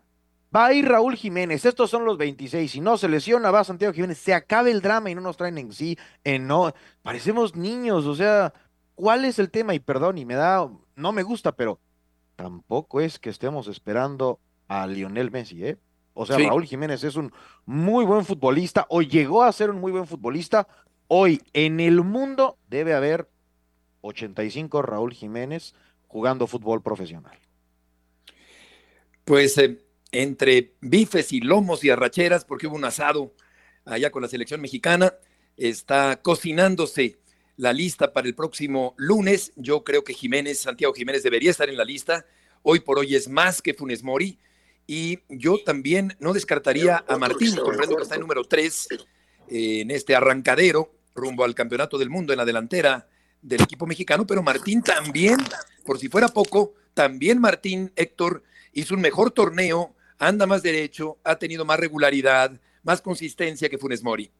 [0.53, 2.71] Va a ir Raúl Jiménez, estos son los 26.
[2.71, 4.19] Si no se lesiona, va Santiago Jiménez.
[4.19, 5.97] Se acaba el drama y no nos traen en sí.
[6.23, 8.53] En no, parecemos niños, o sea,
[8.93, 9.73] ¿cuál es el tema?
[9.73, 11.79] Y perdón, y me da, no me gusta, pero
[12.35, 15.77] tampoco es que estemos esperando a Lionel Messi, ¿eh?
[16.13, 16.45] O sea, Sí.
[16.45, 17.33] Raúl Jiménez es un
[17.65, 20.67] muy buen futbolista, o llegó a ser un muy buen futbolista.
[21.07, 23.27] Hoy en el mundo debe haber
[24.01, 25.73] 85 Raúl Jiménez
[26.07, 27.39] jugando fútbol profesional.
[29.25, 29.82] Pues eh,
[30.13, 33.33] entre bifes y lomos y arracheras, porque hubo un asado
[33.83, 35.15] allá con la selección mexicana,
[35.57, 37.17] está cocinándose
[37.57, 39.51] la lista para el próximo lunes.
[39.57, 42.25] Yo creo que Jiménez, Santiago Jiménez debería estar en la lista.
[42.61, 44.39] Hoy por hoy es más que Funes Mori.
[44.87, 48.87] Y yo también no descartaría a Martín, comprendo que está en número 3
[49.49, 53.07] en este arrancadero rumbo al campeonato del mundo en la delantera
[53.41, 55.37] del equipo mexicano, pero Martín también,
[55.85, 59.95] por si fuera poco, también Martín Héctor hizo un mejor torneo,
[60.27, 64.31] anda más derecho, ha tenido más regularidad, más consistencia que Funes Mori.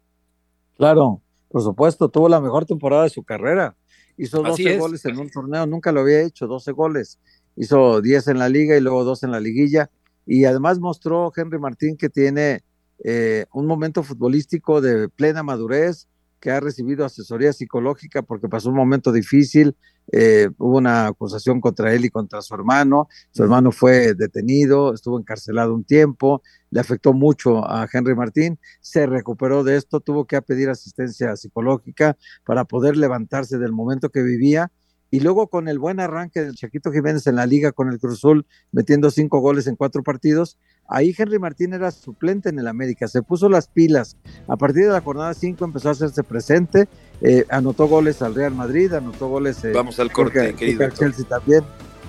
[0.77, 3.75] Claro, por supuesto, tuvo la mejor temporada de su carrera.
[4.17, 4.79] Hizo Así 12 es.
[4.79, 7.19] goles en un torneo, nunca lo había hecho, 12 goles.
[7.55, 9.89] Hizo 10 en la liga y luego 2 en la liguilla.
[10.25, 12.63] Y además mostró Henry Martín que tiene
[13.03, 16.07] eh, un momento futbolístico de plena madurez,
[16.43, 19.77] que ha recibido asesoría psicológica porque pasó un momento difícil.
[20.11, 23.07] eh, hubo una acusación contra él y contra su hermano.
[23.31, 28.59] Su hermano fue detenido, estuvo encarcelado un tiempo, le afectó mucho a Henry Martín.
[28.81, 34.21] Se recuperó de esto, tuvo que pedir asistencia psicológica para poder levantarse del momento que
[34.21, 34.69] vivía.
[35.13, 38.15] Y luego con el buen arranque del Chaquito Jiménez en la liga con el Cruz
[38.15, 40.57] Azul, metiendo cinco goles en cuatro partidos,
[40.89, 44.17] ahí Henry Martín era suplente en el América, se puso las pilas.
[44.47, 46.87] A partir de la jornada 5 empezó a hacerse presente,
[47.21, 49.63] eh, anotó goles al Real Madrid, anotó goles.
[49.63, 50.93] eh, Vamos al corte, que- querido al.
[50.93, 51.61] Chelsea también.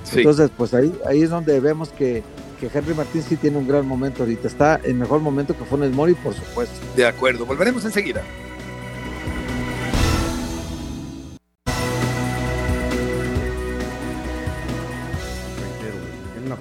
[0.04, 0.20] Sí.
[0.20, 2.22] Entonces, pues ahí, ahí es donde vemos que,
[2.58, 4.48] que Henry Martín sí tiene un gran momento ahorita.
[4.48, 6.74] Está en mejor momento que Funes Mori, por supuesto.
[6.96, 8.22] De acuerdo, volveremos enseguida.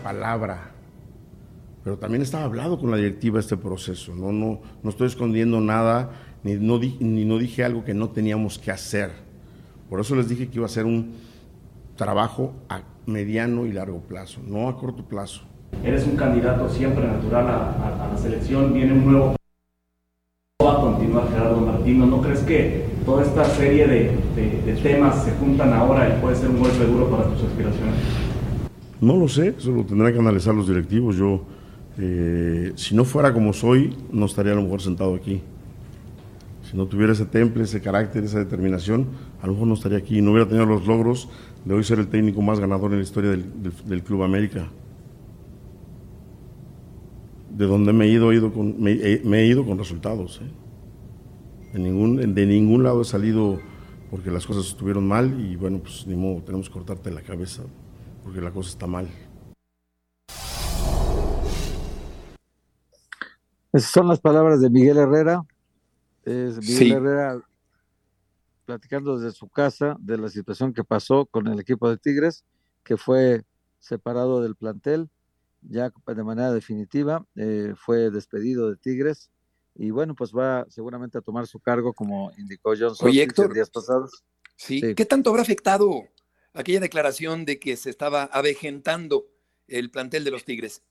[0.04, 0.72] Palabra.
[1.84, 4.14] Pero también estaba hablado con la directiva este proceso.
[4.16, 6.12] No, no, no estoy escondiendo nada,
[6.44, 9.12] ni no, di- ni no dije algo que no teníamos que hacer.
[9.90, 11.14] Por eso les dije que iba a ser un
[11.96, 15.42] trabajo a mediano y largo plazo, no a corto plazo.
[15.84, 19.36] Eres un candidato siempre natural a, a- a la selección, viene un nuevo...
[20.64, 22.06] Va a continuar Gerardo Martino.
[22.06, 26.38] ¿No crees que toda esta serie de, de- de temas se juntan ahora y puede
[26.38, 28.00] ser un golpe duro para tus aspiraciones?
[29.04, 31.18] No lo sé, eso lo tendrán que analizar los directivos.
[31.18, 31.44] Yo,
[31.98, 35.42] eh, si no fuera como soy, no estaría a lo mejor sentado aquí.
[36.70, 39.08] Si no tuviera ese temple, ese carácter, esa determinación,
[39.42, 40.22] a lo mejor no estaría aquí.
[40.22, 41.28] No hubiera tenido los logros
[41.66, 43.44] de hoy ser el técnico más ganador en la historia del,
[43.86, 44.70] del- Club América.
[47.56, 50.42] De donde me he ido, he ido con, me, he- ido con resultados.
[50.42, 51.74] ¿eh?
[51.74, 53.60] De, ningún, de ningún lado he salido
[54.10, 57.64] porque las cosas estuvieron mal y bueno, pues ni modo, tenemos que cortarte la cabeza
[58.24, 59.10] porque la cosa está mal.
[63.72, 65.44] Esas son las palabras de Miguel Herrera.
[66.24, 66.92] Es Miguel Sí.
[66.92, 67.42] Herrera
[68.66, 72.46] platicando desde su casa de la situación que pasó con el equipo de Tigres,
[72.84, 73.44] que fue
[73.80, 75.10] separado del plantel
[75.62, 79.32] ya de manera definitiva, eh, fue despedido de Tigres
[79.76, 84.24] y bueno, pues va seguramente a tomar su cargo como indicó Johnson en días pasados.
[84.56, 84.94] Sí.
[84.96, 86.04] ¿Qué tanto habrá afectado
[86.54, 89.28] aquella declaración de que se estaba avejentando
[89.68, 90.84] el plantel de los Tigres?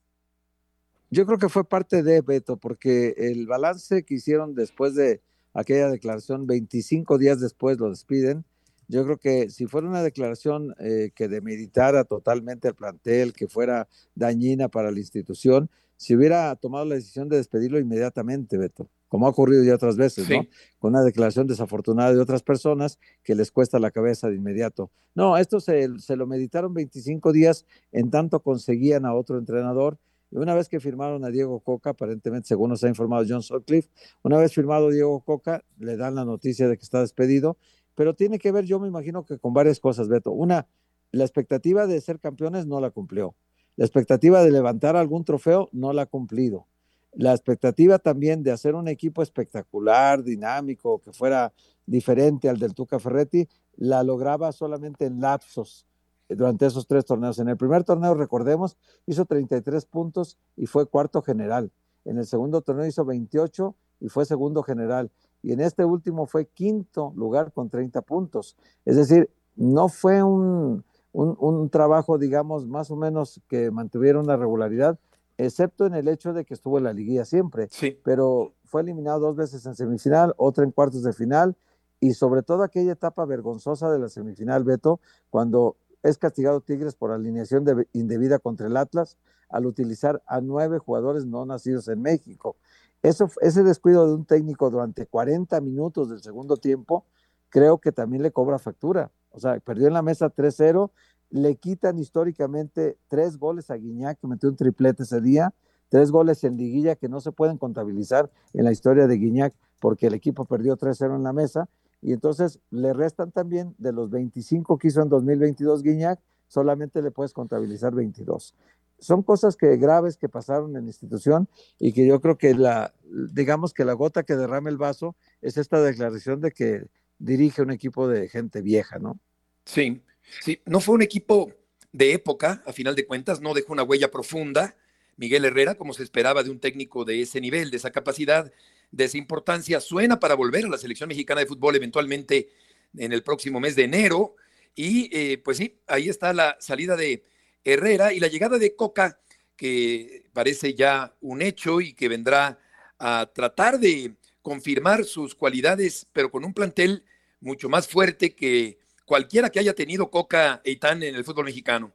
[1.11, 5.20] Yo creo que fue parte de Beto, porque el balance que hicieron después de
[5.53, 8.44] aquella declaración, 25 días después lo despiden.
[8.88, 13.88] Yo creo que si fuera una declaración eh, que demeritara totalmente el plantel, que fuera
[14.14, 15.70] dañina para la institución,
[16.02, 20.28] si hubiera tomado la decisión de despedirlo inmediatamente, Beto, como ha ocurrido ya otras veces,
[20.28, 20.44] ¿no?
[20.80, 24.90] Con una declaración desafortunada de otras personas que les cuesta la cabeza de inmediato.
[25.14, 29.96] No, esto se, se lo meditaron 25 días en tanto conseguían a otro entrenador
[30.32, 33.88] y una vez que firmaron a Diego Coca, aparentemente, según nos ha informado John Sutcliffe,
[34.24, 37.58] una vez firmado Diego Coca, le dan la noticia de que está despedido,
[37.94, 40.32] pero tiene que ver, yo me imagino que con varias cosas, Beto.
[40.32, 40.66] Una,
[41.12, 43.36] la expectativa de ser campeones no la cumplió.
[43.76, 46.66] La expectativa de levantar algún trofeo no la ha cumplido.
[47.14, 51.52] La expectativa también de hacer un equipo espectacular, dinámico, que fuera
[51.87, 55.87] diferente al del Tuca Ferretti, la lograba solamente en lapsos
[56.28, 57.38] durante esos tres torneos.
[57.38, 61.70] En el primer torneo, recordemos, hizo 33 puntos y fue cuarto general.
[62.04, 65.11] En el segundo torneo hizo 28 y fue segundo general.
[65.42, 68.56] Y en este último fue quinto lugar con 30 puntos.
[68.85, 74.98] Es decir, no fue un, un, trabajo, digamos, más o menos que mantuviera una regularidad,
[75.37, 77.68] excepto en el hecho de que estuvo en la liguilla siempre.
[77.70, 77.98] Sí.
[78.05, 81.57] Pero fue eliminado dos veces en semifinal, otra en cuartos de final
[82.01, 87.12] y sobre todo aquella etapa vergonzosa de la semifinal, Beto, cuando es castigado Tigres por
[87.12, 89.16] alineación indebida contra el Atlas
[89.48, 92.57] al utilizar a nueve jugadores no nacidos en México.
[93.03, 97.05] Eso, ese descuido de un técnico durante 40 minutos del segundo tiempo,
[97.51, 99.11] creo que también le cobra factura.
[99.32, 100.90] O sea, perdió en la mesa 3-0,
[101.30, 105.54] le quitan históricamente tres goles a Guiñac, que metió un triplete ese día,
[105.88, 110.06] tres goles en liguilla que no se pueden contabilizar en la historia de Guiñac porque
[110.06, 111.68] el equipo perdió 3-0 en la mesa
[112.00, 117.10] y entonces le restan también de los 25 que hizo en 2022 Guiñac, solamente le
[117.10, 118.54] puedes contabilizar 22.
[118.98, 122.94] Son cosas que graves que pasaron en la institución y que yo creo que la,
[123.32, 126.86] digamos que la gota que derrama el vaso es esta declaración de que
[127.22, 129.18] dirige un equipo de gente vieja, ¿no?
[129.64, 130.02] Sí,
[130.40, 131.52] sí, no fue un equipo
[131.92, 134.76] de época, a final de cuentas, no dejó una huella profunda.
[135.16, 138.50] Miguel Herrera, como se esperaba de un técnico de ese nivel, de esa capacidad,
[138.90, 142.48] de esa importancia, suena para volver a la selección mexicana de fútbol eventualmente
[142.96, 144.35] en el próximo mes de enero.
[144.74, 147.24] Y eh, pues sí, ahí está la salida de
[147.62, 149.20] Herrera y la llegada de Coca,
[149.54, 152.58] que parece ya un hecho y que vendrá
[152.98, 157.04] a tratar de confirmar sus cualidades, pero con un plantel
[157.42, 161.92] mucho más fuerte que cualquiera que haya tenido Coca Eitan en el fútbol mexicano.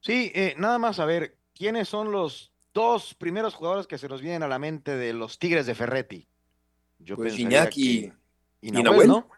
[0.00, 4.20] Sí, eh, nada más a ver, ¿quiénes son los dos primeros jugadores que se nos
[4.20, 6.28] vienen a la mente de los Tigres de Ferretti.
[7.00, 8.12] Yo pues Iñaki
[8.60, 9.28] y, Nahuel, ¿no?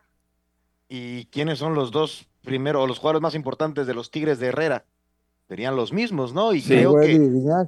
[0.90, 4.48] ¿Y quiénes son los dos primeros, o los jugadores más importantes de los Tigres de
[4.48, 4.84] Herrera?
[5.50, 6.54] Serían los mismos, ¿no?
[6.54, 7.18] Y creo que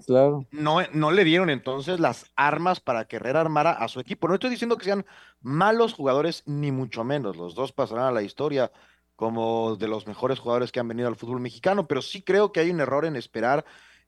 [0.07, 0.47] claro.
[0.53, 4.29] no, no le dieron entonces las armas para que Herrera armara a su equipo.
[4.29, 5.05] No estoy diciendo que sean
[5.40, 7.37] malos jugadores, ni mucho menos.
[7.37, 8.71] Los dos pasarán a la historia
[9.16, 12.61] como de los mejores jugadores que han venido al fútbol mexicano, pero sí creo que
[12.61, 13.64] hay un error en esperar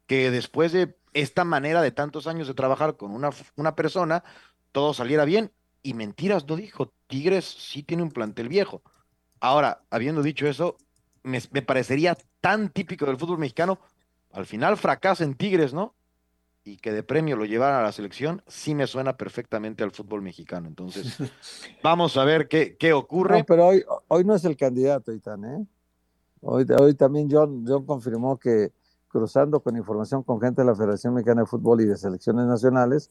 [0.07, 4.23] que después de esta manera de tantos años de trabajar con una, una persona,
[4.71, 5.51] todo saliera bien.
[5.83, 8.83] Y mentiras no dijo, Tigres sí tiene un plantel viejo.
[9.41, 10.77] Ahora, habiendo dicho eso,
[11.25, 13.79] me, parecería tan típico del fútbol mexicano,
[14.33, 15.95] al final fracasa en Tigres, ¿no?
[16.65, 20.23] Y que de premio lo llevaran a la selección, sí me suena perfectamente al fútbol
[20.23, 20.69] mexicano.
[20.69, 21.19] Entonces,
[21.83, 23.39] vamos a ver qué, qué ocurre.
[23.39, 25.67] No, pero hoy, hoy no es el candidato, Itán, ¿eh?
[26.41, 28.73] Hoy, hoy también John, John confirmó que,
[29.09, 33.11] cruzando con información con gente de la Federación Mexicana de Fútbol y de selecciones nacionales,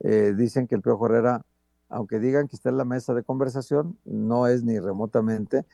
[0.00, 1.42] eh, dicen que el Piojo Herrera,
[1.88, 5.64] aunque digan que está en la mesa de conversación, no es ni remotamente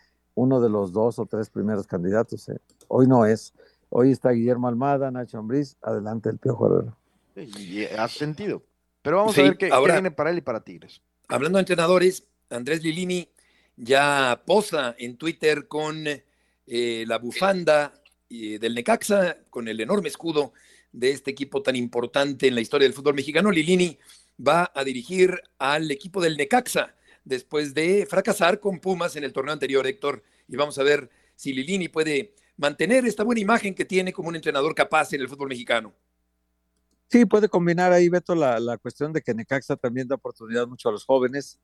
[0.40, 2.48] uno de los dos o tres primeros candidatos.
[2.48, 2.59] Eh.
[2.88, 3.53] Hoy no es.
[3.90, 6.96] Hoy está Guillermo Almada, Nacho Ambriz, adelante el Piojo Herrera.
[7.37, 8.62] Y hace sentido.
[9.03, 11.03] Pero vamos a ver qué, viene para él y para Tigres.
[11.29, 13.29] Hablando de entrenadores, Andrés Lilini
[13.76, 17.93] ya posa en Twitter con eh, la bufanda
[18.28, 20.53] del Necaxa, con el enorme escudo
[20.93, 23.51] de este equipo tan importante en la historia del fútbol mexicano.
[23.51, 23.99] Lilini
[24.47, 26.95] va a dirigir al equipo del Necaxa
[27.25, 30.23] después de fracasar con Pumas en el torneo anterior, Héctor.
[30.49, 34.37] Y vamos a ver si Lilini puede mantener esta buena imagen que tiene como un
[34.37, 35.95] entrenador capaz en el fútbol mexicano.
[37.09, 40.89] Sí, puede combinar ahí, Beto, la, la cuestión de que Necaxa también da oportunidad mucho
[40.89, 41.59] a los jóvenes.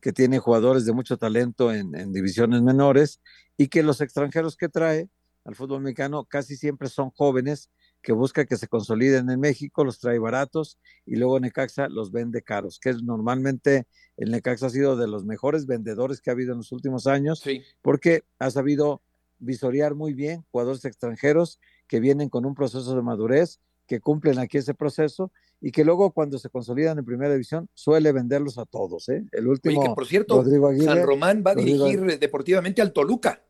[0.00, 3.20] que tiene jugadores de mucho talento en, en divisiones menores
[3.56, 5.08] y que los extranjeros que trae
[5.44, 7.70] al fútbol mexicano casi siempre son jóvenes
[8.02, 12.42] que busca que se consoliden en México, los trae baratos y luego Necaxa los vende
[12.42, 13.86] caros, que es normalmente
[14.16, 17.42] el Necaxa ha sido de los mejores vendedores que ha habido en los últimos años,
[17.82, 19.02] porque ha sabido
[19.38, 24.58] visorear muy bien jugadores extranjeros que vienen con un proceso de madurez, que cumplen aquí
[24.58, 29.08] ese proceso y que luego cuando se consolidan en primera división suele venderlos a todos.
[29.08, 29.24] ¿eh?
[29.32, 33.42] El último, Oye, que por cierto, San Román va a dirigir deportivamente al Toluca.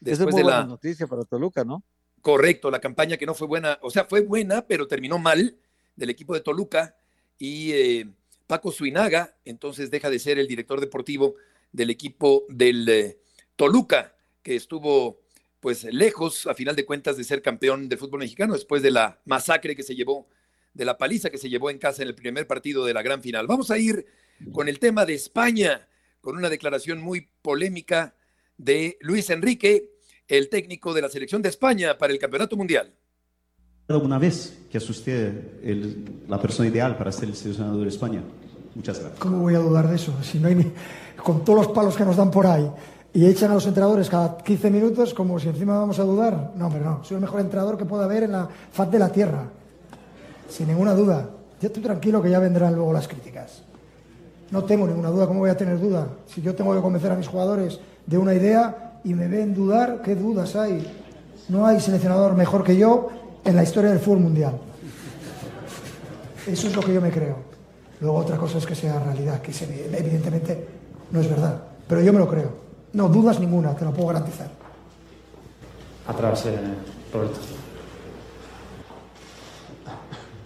[0.00, 1.84] Después es muy de buena la noticia para Toluca, ¿no?
[2.22, 5.56] Correcto, la campaña que no fue buena, o sea, fue buena, pero terminó mal
[5.96, 6.96] del equipo de Toluca
[7.36, 8.06] y eh,
[8.46, 11.34] Paco Suinaga, entonces deja de ser el director deportivo
[11.72, 13.18] del equipo del eh,
[13.56, 15.20] Toluca, que estuvo
[15.58, 19.20] pues lejos, a final de cuentas, de ser campeón del fútbol mexicano después de la
[19.24, 20.28] masacre que se llevó,
[20.74, 23.20] de la paliza que se llevó en casa en el primer partido de la gran
[23.20, 23.48] final.
[23.48, 24.06] Vamos a ir
[24.52, 25.88] con el tema de España,
[26.20, 28.14] con una declaración muy polémica
[28.58, 29.91] de Luis Enrique,
[30.28, 32.92] el técnico de la selección de España para el Campeonato Mundial.
[33.88, 35.60] Una vez que es usted
[36.28, 38.22] la persona ideal para ser el seleccionador de España.
[38.74, 39.20] Muchas gracias.
[39.20, 40.14] ¿Cómo voy a dudar de eso?
[40.22, 40.72] Si no hay ni,
[41.22, 42.70] con todos los palos que nos dan por ahí
[43.12, 46.52] y echan a los entrenadores cada 15 minutos como si encima vamos a dudar.
[46.56, 47.04] No, pero no.
[47.04, 49.50] Soy el mejor entrenador que pueda haber en la faz de la tierra.
[50.48, 51.28] Sin ninguna duda.
[51.60, 53.62] Yo estoy tranquilo que ya vendrán luego las críticas.
[54.50, 55.26] No tengo ninguna duda.
[55.26, 56.08] ¿Cómo voy a tener duda?
[56.26, 60.00] Si yo tengo que convencer a mis jugadores de una idea, y me ven dudar,
[60.02, 60.86] ¿qué dudas hay?
[61.48, 63.08] No hay seleccionador mejor que yo
[63.44, 64.58] en la historia del fútbol mundial.
[66.46, 67.36] Eso es lo que yo me creo.
[68.00, 69.52] Luego otra cosa es que sea realidad, que
[69.96, 70.66] evidentemente
[71.10, 71.62] no es verdad.
[71.86, 72.50] Pero yo me lo creo.
[72.92, 74.48] No, dudas ninguna, te lo puedo garantizar.
[76.06, 76.58] Atrás, eh,
[77.12, 77.38] Roberto.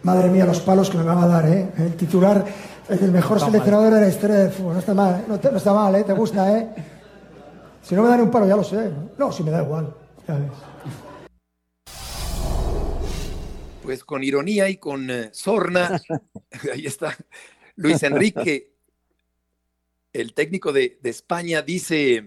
[0.03, 1.71] Madre mía, los palos que me van a dar, ¿eh?
[1.79, 2.45] El titular
[2.89, 4.75] el mejor seleccionador de la historia del fútbol.
[4.75, 5.25] No está mal, ¿eh?
[5.27, 6.05] no, no, está mal, ¿eh?
[6.05, 6.69] Te gusta, ¿eh?
[7.87, 8.91] Si no me dan un paro, ya lo sé.
[9.17, 9.95] No, si me da igual.
[13.81, 16.03] Pues con ironía y con eh, sorna,
[16.73, 17.17] ahí está
[17.77, 18.73] Luis Enrique,
[20.13, 22.25] el técnico de, España, dice,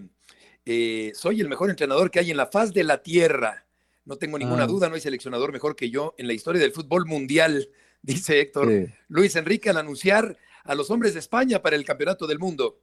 [0.64, 3.66] eh, soy el mejor entrenador que hay en la faz de la tierra.
[4.06, 4.66] No tengo ninguna ah.
[4.66, 7.68] duda, no hay seleccionador mejor que yo en la historia del fútbol mundial,
[8.00, 8.88] dice Héctor.
[9.08, 12.78] Luis Enrique al anunciar a los hombres de España para el Campeonato del Mundo.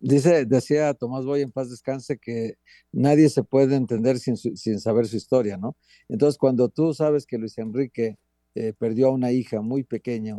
[0.00, 2.58] Dice, decía Tomás Boy en paz descanse que
[2.92, 5.76] nadie se puede entender sin, sin saber su historia, ¿no?
[6.08, 8.18] Entonces, cuando tú sabes que Luis Enrique
[8.54, 10.36] eh, perdió a una hija muy pequeña,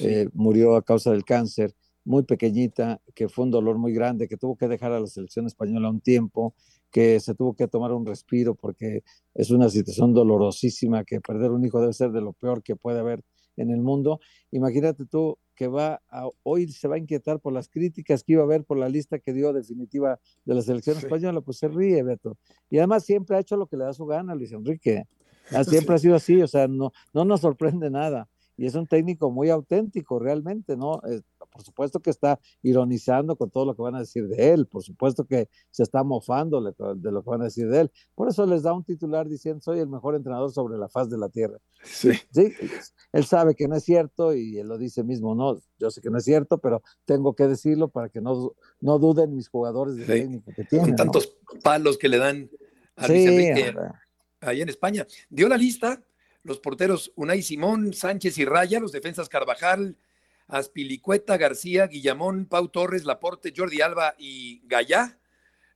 [0.00, 4.36] eh, murió a causa del cáncer, muy pequeñita, que fue un dolor muy grande, que
[4.36, 6.54] tuvo que dejar a la selección española un tiempo,
[6.90, 9.02] que se tuvo que tomar un respiro porque
[9.34, 13.00] es una situación dolorosísima, que perder un hijo debe ser de lo peor que puede
[13.00, 13.22] haber
[13.56, 14.20] en el mundo.
[14.50, 18.42] Imagínate tú que va a, hoy se va a inquietar por las críticas que iba
[18.42, 22.00] a haber por la lista que dio definitiva de la selección española, pues se ríe,
[22.04, 22.36] Beto.
[22.70, 25.08] Y además siempre ha hecho lo que le da su gana, Luis Enrique.
[25.50, 28.28] Ah, siempre ha sido así, o sea, no, no nos sorprende nada.
[28.56, 31.00] Y es un técnico muy auténtico, realmente, ¿no?
[31.50, 34.82] Por supuesto que está ironizando con todo lo que van a decir de él, por
[34.82, 37.90] supuesto que se está mofando de lo que van a decir de él.
[38.14, 41.18] Por eso les da un titular diciendo, soy el mejor entrenador sobre la faz de
[41.18, 41.58] la tierra.
[41.82, 42.12] Sí.
[42.30, 42.52] sí.
[43.12, 46.10] Él sabe que no es cierto y él lo dice mismo, no, yo sé que
[46.10, 50.04] no es cierto, pero tengo que decirlo para que no, no duden mis jugadores de
[50.04, 50.88] técnico que tienen.
[50.88, 52.50] Con tantos palos que le dan
[52.96, 53.74] a Luis Enrique
[54.40, 55.06] ahí en España.
[55.28, 56.02] Dio la lista
[56.48, 59.96] los porteros Unai Simón, Sánchez y Raya, los defensas Carvajal,
[60.48, 65.18] Aspilicueta, García, Guillamón, Pau Torres, Laporte, Jordi Alba y Gallá.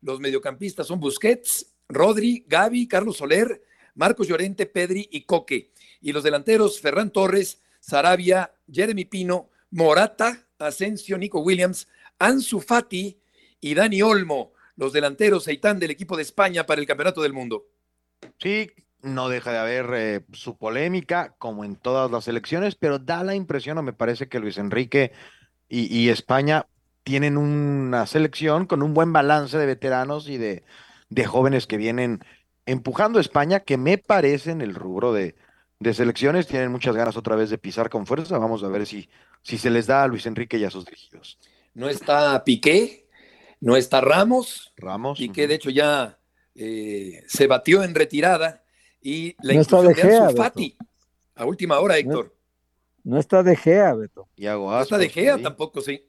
[0.01, 3.63] Los mediocampistas son Busquets, Rodri, Gaby, Carlos Soler,
[3.95, 5.71] Marcos Llorente, Pedri y Coque.
[6.01, 11.87] Y los delanteros Ferran Torres, Sarabia, Jeremy Pino, Morata, Asensio, Nico Williams,
[12.19, 13.21] Ansu Fati
[13.61, 17.69] y Dani Olmo, los delanteros Seitán del equipo de España para el Campeonato del Mundo.
[18.39, 18.71] Sí,
[19.03, 23.35] no deja de haber eh, su polémica, como en todas las elecciones, pero da la
[23.35, 25.13] impresión, o me parece que Luis Enrique
[25.69, 26.67] y, España
[27.03, 30.65] tienen una selección con un buen balance de veteranos y de,
[31.09, 32.23] de jóvenes que vienen
[32.67, 35.35] empujando a España, que me parece en el rubro de,
[35.81, 38.37] de, selecciones, tienen muchas ganas otra vez de pisar con fuerza.
[38.37, 39.09] Vamos a ver si,
[39.43, 41.39] si se les da a Luis Enrique y a sus dirigidos.
[41.73, 43.09] No está Piqué,
[43.61, 44.75] no está Ramos.
[44.77, 45.19] Ramos.
[45.19, 46.19] Piqué, de hecho, ya
[46.55, 48.62] eh, se batió en retirada
[49.03, 50.77] y la inclusión de, Gea, Fati
[51.35, 52.35] a última hora, Héctor.
[53.05, 54.29] No, está De Gea, Beto.
[54.37, 56.07] no está De Gea tampoco, sí.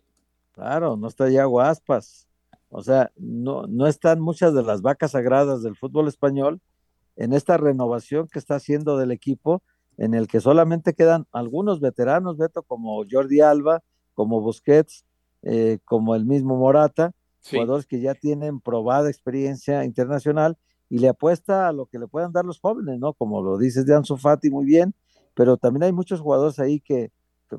[0.51, 2.27] Claro, no está Yago Aspas.
[2.69, 6.59] O sea, no, no están muchas de las vacas sagradas del fútbol español
[7.15, 9.61] en esta renovación que está haciendo del equipo,
[9.97, 13.83] en el que solamente quedan algunos veteranos, Beto, como Jordi Alba,
[14.15, 15.05] como Busquets,
[15.43, 17.11] eh, como el mismo Morata,
[17.47, 20.57] jugadores que ya tienen probada experiencia internacional
[20.93, 23.13] y le apuesta a lo que le puedan dar los jóvenes, ¿no?
[23.13, 24.93] Como lo dices de Ansu Fati muy bien,
[25.33, 27.09] pero también hay muchos jugadores ahí que,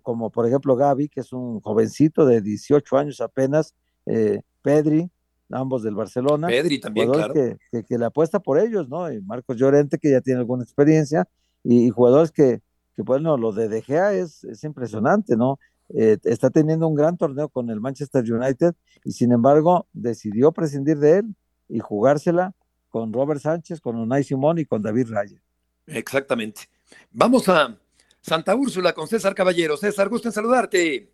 [0.04, 3.74] como por ejemplo Gaby, que es un jovencito de 18 años apenas,
[4.06, 5.10] eh, Pedri,
[5.50, 6.46] ambos del Barcelona.
[6.46, 7.34] Pedri también, claro.
[7.34, 9.12] Que, que, le apuesta por ellos, ¿no?
[9.12, 11.26] Y Marcos Llorente, que ya tiene alguna experiencia,
[11.64, 12.62] y, jugadores que,
[12.94, 15.58] que, bueno, lo de De Gea es, es impresionante, ¿no?
[15.88, 20.98] Eh, está teniendo un gran torneo con el Manchester United y sin embargo decidió prescindir
[20.98, 21.34] de él
[21.68, 22.54] y jugársela
[22.94, 25.36] con Robert Sánchez, con Unai Simón y con David Raya.
[25.84, 26.68] Exactamente.
[27.10, 27.76] Vamos a
[28.20, 29.76] Santa Úrsula con César Caballero.
[29.76, 31.10] César, gusto en saludarte.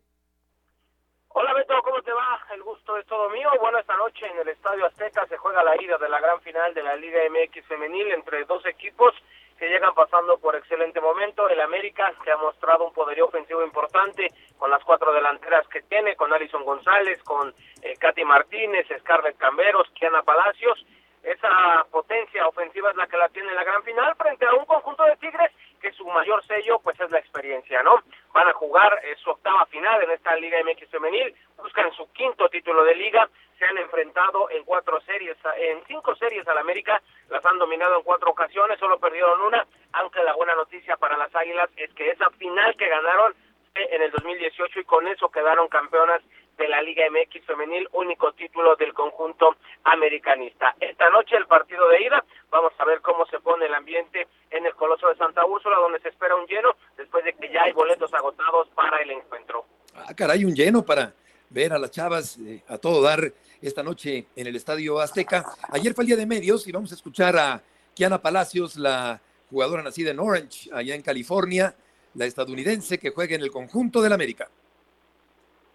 [1.29, 2.39] Hola Beto, ¿cómo te va?
[2.55, 3.49] El gusto es todo mío.
[3.63, 6.75] Bueno, esta noche en el Estadio Azteca se juega la ida de la gran final
[6.75, 9.15] de la Liga MX femenil entre dos equipos
[9.59, 11.49] que llegan pasando por excelente momento.
[11.49, 14.29] El América, que ha mostrado un poderío ofensivo importante
[14.59, 19.89] con las cuatro delanteras que tiene, con Alison González, con eh, Katy Martínez, Scarlett Camberos,
[19.95, 20.85] Kiana Palacios.
[21.23, 24.65] Esa potencia ofensiva es la que la tiene en la gran final frente a un
[24.65, 25.51] conjunto de Tigres
[25.81, 28.03] que su mayor sello pues es la experiencia, ¿no?
[28.33, 32.49] Van a jugar eh, su octava final en esta Liga MX femenil, buscan su quinto
[32.49, 37.45] título de liga, se han enfrentado en cuatro series, en cinco series al América, las
[37.45, 41.69] han dominado en cuatro ocasiones, solo perdieron una, aunque la buena noticia para las Águilas
[41.77, 43.35] es que esa final que ganaron
[43.75, 46.23] en el 2018 y con eso quedaron campeonas
[46.61, 50.77] de la Liga MX femenil, único título del conjunto americanista.
[50.79, 54.67] Esta noche el partido de ida, vamos a ver cómo se pone el ambiente en
[54.67, 57.73] el Coloso de Santa Úrsula, donde se espera un lleno, después de que ya hay
[57.73, 59.65] boletos agotados para el encuentro.
[59.95, 61.15] Ah, caray, un lleno para
[61.49, 63.33] ver a las chavas eh, a todo dar
[63.63, 65.47] esta noche en el Estadio Azteca.
[65.71, 67.63] Ayer fue el día de medios y vamos a escuchar a
[67.95, 71.75] Kiana Palacios, la jugadora nacida en Orange, allá en California,
[72.15, 74.51] la estadounidense que juega en el conjunto del América.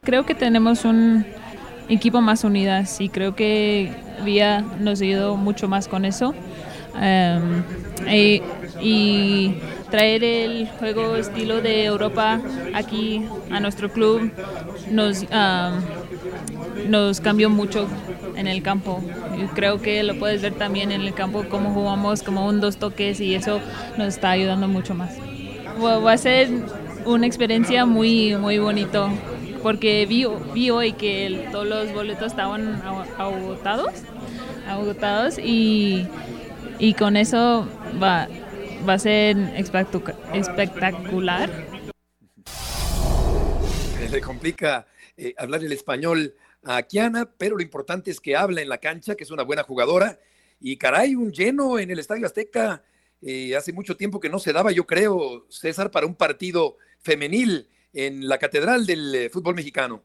[0.06, 1.26] Creo que tenemos un
[1.90, 3.92] equipo más unidas y creo que
[4.24, 6.36] Vía nos ayudó mucho más con eso.
[7.02, 7.64] Em,
[8.82, 9.56] y,
[9.90, 12.40] traer el juego estilo de Europa
[12.74, 14.32] aquí a nuestro club
[14.92, 15.26] nos,
[16.88, 17.88] nos cambió mucho
[18.36, 19.04] en el campo.
[19.56, 23.20] Creo que lo puedes ver también en el campo, cómo jugamos, como un dos toques
[23.22, 23.60] y eso
[23.98, 25.18] nos está ayudando mucho más.
[25.82, 26.50] Va a ser
[27.06, 29.10] una experiencia muy, muy bonito
[29.66, 32.84] porque vi, vi hoy que todos los boletos estaban
[33.18, 33.96] agotados,
[34.68, 36.08] agotados y,
[36.78, 37.68] y con eso
[38.00, 38.28] va,
[38.88, 39.36] va a ser
[40.36, 41.50] espectacular.
[44.12, 44.86] Le complica
[45.18, 49.16] eh, hablar el español a Kiana, pero lo importante es que habla en la cancha,
[49.16, 50.20] que es una buena jugadora.
[50.60, 52.84] Y caray, un lleno en el Estadio Azteca.
[53.20, 57.68] Eh, hace mucho tiempo que no se daba, yo creo, César, para un partido femenil
[57.96, 60.04] en la catedral del eh, fútbol mexicano.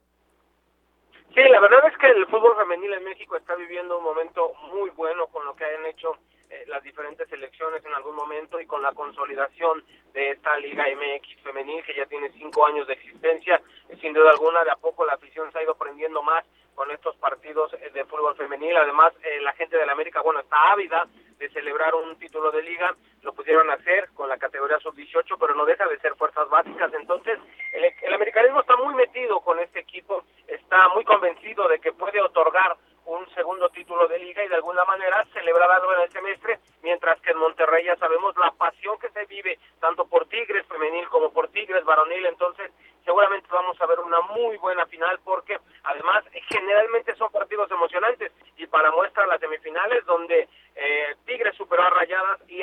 [1.35, 4.91] Sí, la verdad es que el fútbol femenil en México está viviendo un momento muy
[4.91, 6.17] bueno con lo que han hecho
[6.49, 11.43] eh, las diferentes selecciones en algún momento y con la consolidación de esta Liga MX
[11.43, 13.61] femenil que ya tiene cinco años de existencia.
[14.01, 17.17] Sin duda alguna, de a poco la afición se ha ido prendiendo más con estos
[17.17, 18.77] partidos eh, de fútbol femenil.
[18.77, 19.13] Además,
[19.43, 21.07] la gente de la América, bueno, está ávida
[21.39, 25.65] de celebrar un título de liga, lo pudieron hacer con la categoría sub-18, pero no
[25.65, 26.93] deja de ser fuerzas básicas.
[26.95, 27.39] Entonces,
[27.73, 32.21] el, el americanismo está muy metido con este equipo, está muy convencido de que puede
[32.21, 36.61] otorgar un segundo título de liga y de alguna manera celebrar algo en el semestre,
[36.83, 41.09] mientras que en Monterrey ya sabemos la pasión que se vive tanto por Tigres femenil
[41.09, 42.71] como por Tigres varonil, entonces
[43.05, 48.67] seguramente vamos a ver una muy buena final porque además generalmente son partidos emocionantes y
[48.67, 52.63] para muestra las semifinales donde eh, Tigres superó a Rayadas y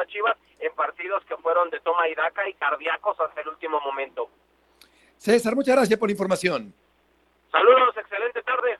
[0.00, 3.80] A Chivas en partidos que fueron de toma y daca y cardíacos hasta el último
[3.80, 4.30] momento.
[5.16, 6.74] César, muchas gracias por la información.
[7.50, 8.78] Saludos, excelente tarde.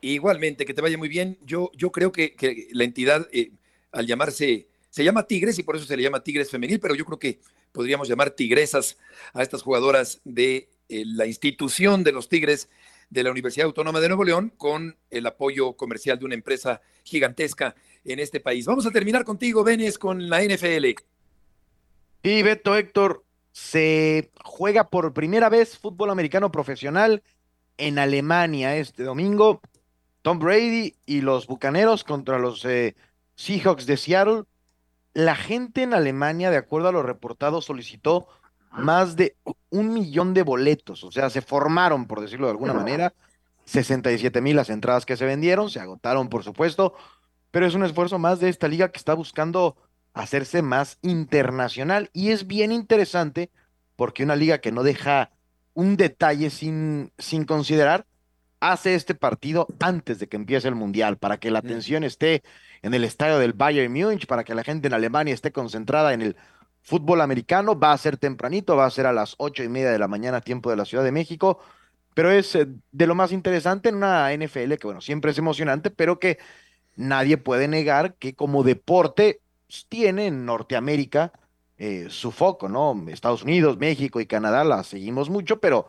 [0.00, 1.38] Igualmente, que te vaya muy bien.
[1.42, 3.50] Yo, yo creo que, que la entidad, eh,
[3.92, 7.04] al llamarse, se llama Tigres y por eso se le llama Tigres Femenil, pero yo
[7.04, 7.40] creo que
[7.72, 8.98] podríamos llamar tigresas
[9.32, 12.68] a estas jugadoras de eh, la institución de los Tigres
[13.10, 17.74] de la Universidad Autónoma de Nuevo León con el apoyo comercial de una empresa gigantesca
[18.04, 18.66] en este país.
[18.66, 20.86] Vamos a terminar contigo, Benes, con la NFL.
[22.22, 27.22] Y Beto Héctor, se juega por primera vez fútbol americano profesional
[27.78, 29.60] en Alemania este domingo.
[30.22, 32.94] Tom Brady y los Bucaneros contra los eh,
[33.36, 34.42] Seahawks de Seattle.
[35.14, 38.28] La gente en Alemania, de acuerdo a lo reportado, solicitó
[38.70, 39.34] más de
[39.70, 43.12] un millón de boletos, o sea, se formaron, por decirlo de alguna manera,
[43.64, 46.94] 67 mil las entradas que se vendieron, se agotaron, por supuesto,
[47.50, 49.76] pero es un esfuerzo más de esta liga que está buscando
[50.12, 52.10] hacerse más internacional.
[52.12, 53.50] Y es bien interesante
[53.96, 55.30] porque una liga que no deja
[55.74, 58.06] un detalle sin, sin considerar,
[58.60, 62.42] hace este partido antes de que empiece el Mundial, para que la atención esté
[62.82, 66.22] en el estadio del Bayern Múnich, para que la gente en Alemania esté concentrada en
[66.22, 66.36] el
[66.82, 67.78] fútbol americano.
[67.78, 70.40] Va a ser tempranito, va a ser a las ocho y media de la mañana,
[70.40, 71.60] tiempo de la Ciudad de México,
[72.14, 75.90] pero es eh, de lo más interesante en una NFL que, bueno, siempre es emocionante,
[75.90, 76.38] pero que
[77.00, 81.32] nadie puede negar que como deporte pues, tiene en Norteamérica
[81.78, 83.06] eh, su foco, ¿no?
[83.08, 85.88] Estados Unidos, México y Canadá la seguimos mucho, pero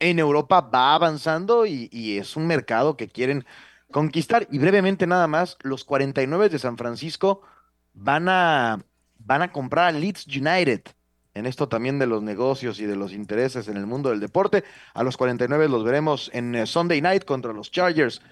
[0.00, 3.44] en Europa va avanzando y, es un mercado que quieren
[3.90, 4.48] conquistar.
[4.50, 7.42] Y brevemente nada más, los 49 de San Francisco
[7.92, 8.82] van a,
[9.18, 10.82] van a comprar a Leeds United.
[11.34, 14.64] En esto también de los negocios y de los intereses en el mundo del deporte.
[14.94, 18.22] A los 49 los veremos en eh, Sunday Night contra los Chargers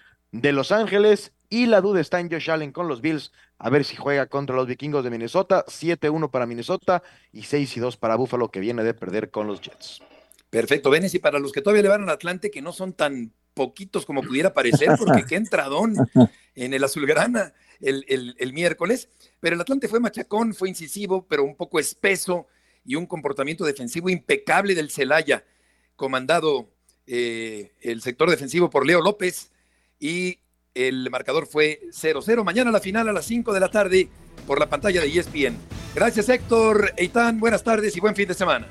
[0.40, 1.32] de Los Ángeles.
[1.48, 3.30] Y la duda está en Josh Allen con los Bills.
[3.58, 5.64] A ver si juega contra los vikingos de Minnesota.
[5.66, 10.02] 7-1 para Minnesota y 6-2 para Buffalo, que viene de perder con los Jets.
[10.50, 13.32] Perfecto, Venes, y para los que todavía le van al Atlante, que no son tan
[13.54, 15.94] poquitos como pudiera parecer, porque qué entradón
[16.56, 19.08] en el azulgrana el, el, el miércoles.
[19.38, 22.48] Pero el Atlante fue machacón, fue incisivo, pero un poco espeso
[22.84, 25.44] y un comportamiento defensivo impecable del Celaya,
[25.94, 26.70] comandado
[27.06, 29.52] eh, el sector defensivo por Leo López
[29.98, 30.38] y
[30.74, 32.44] el marcador fue 0-0.
[32.44, 34.08] Mañana la final a las 5 de la tarde
[34.46, 35.56] por la pantalla de ESPN.
[35.94, 38.66] Gracias Héctor, Eitan, buenas tardes y buen fin de semana.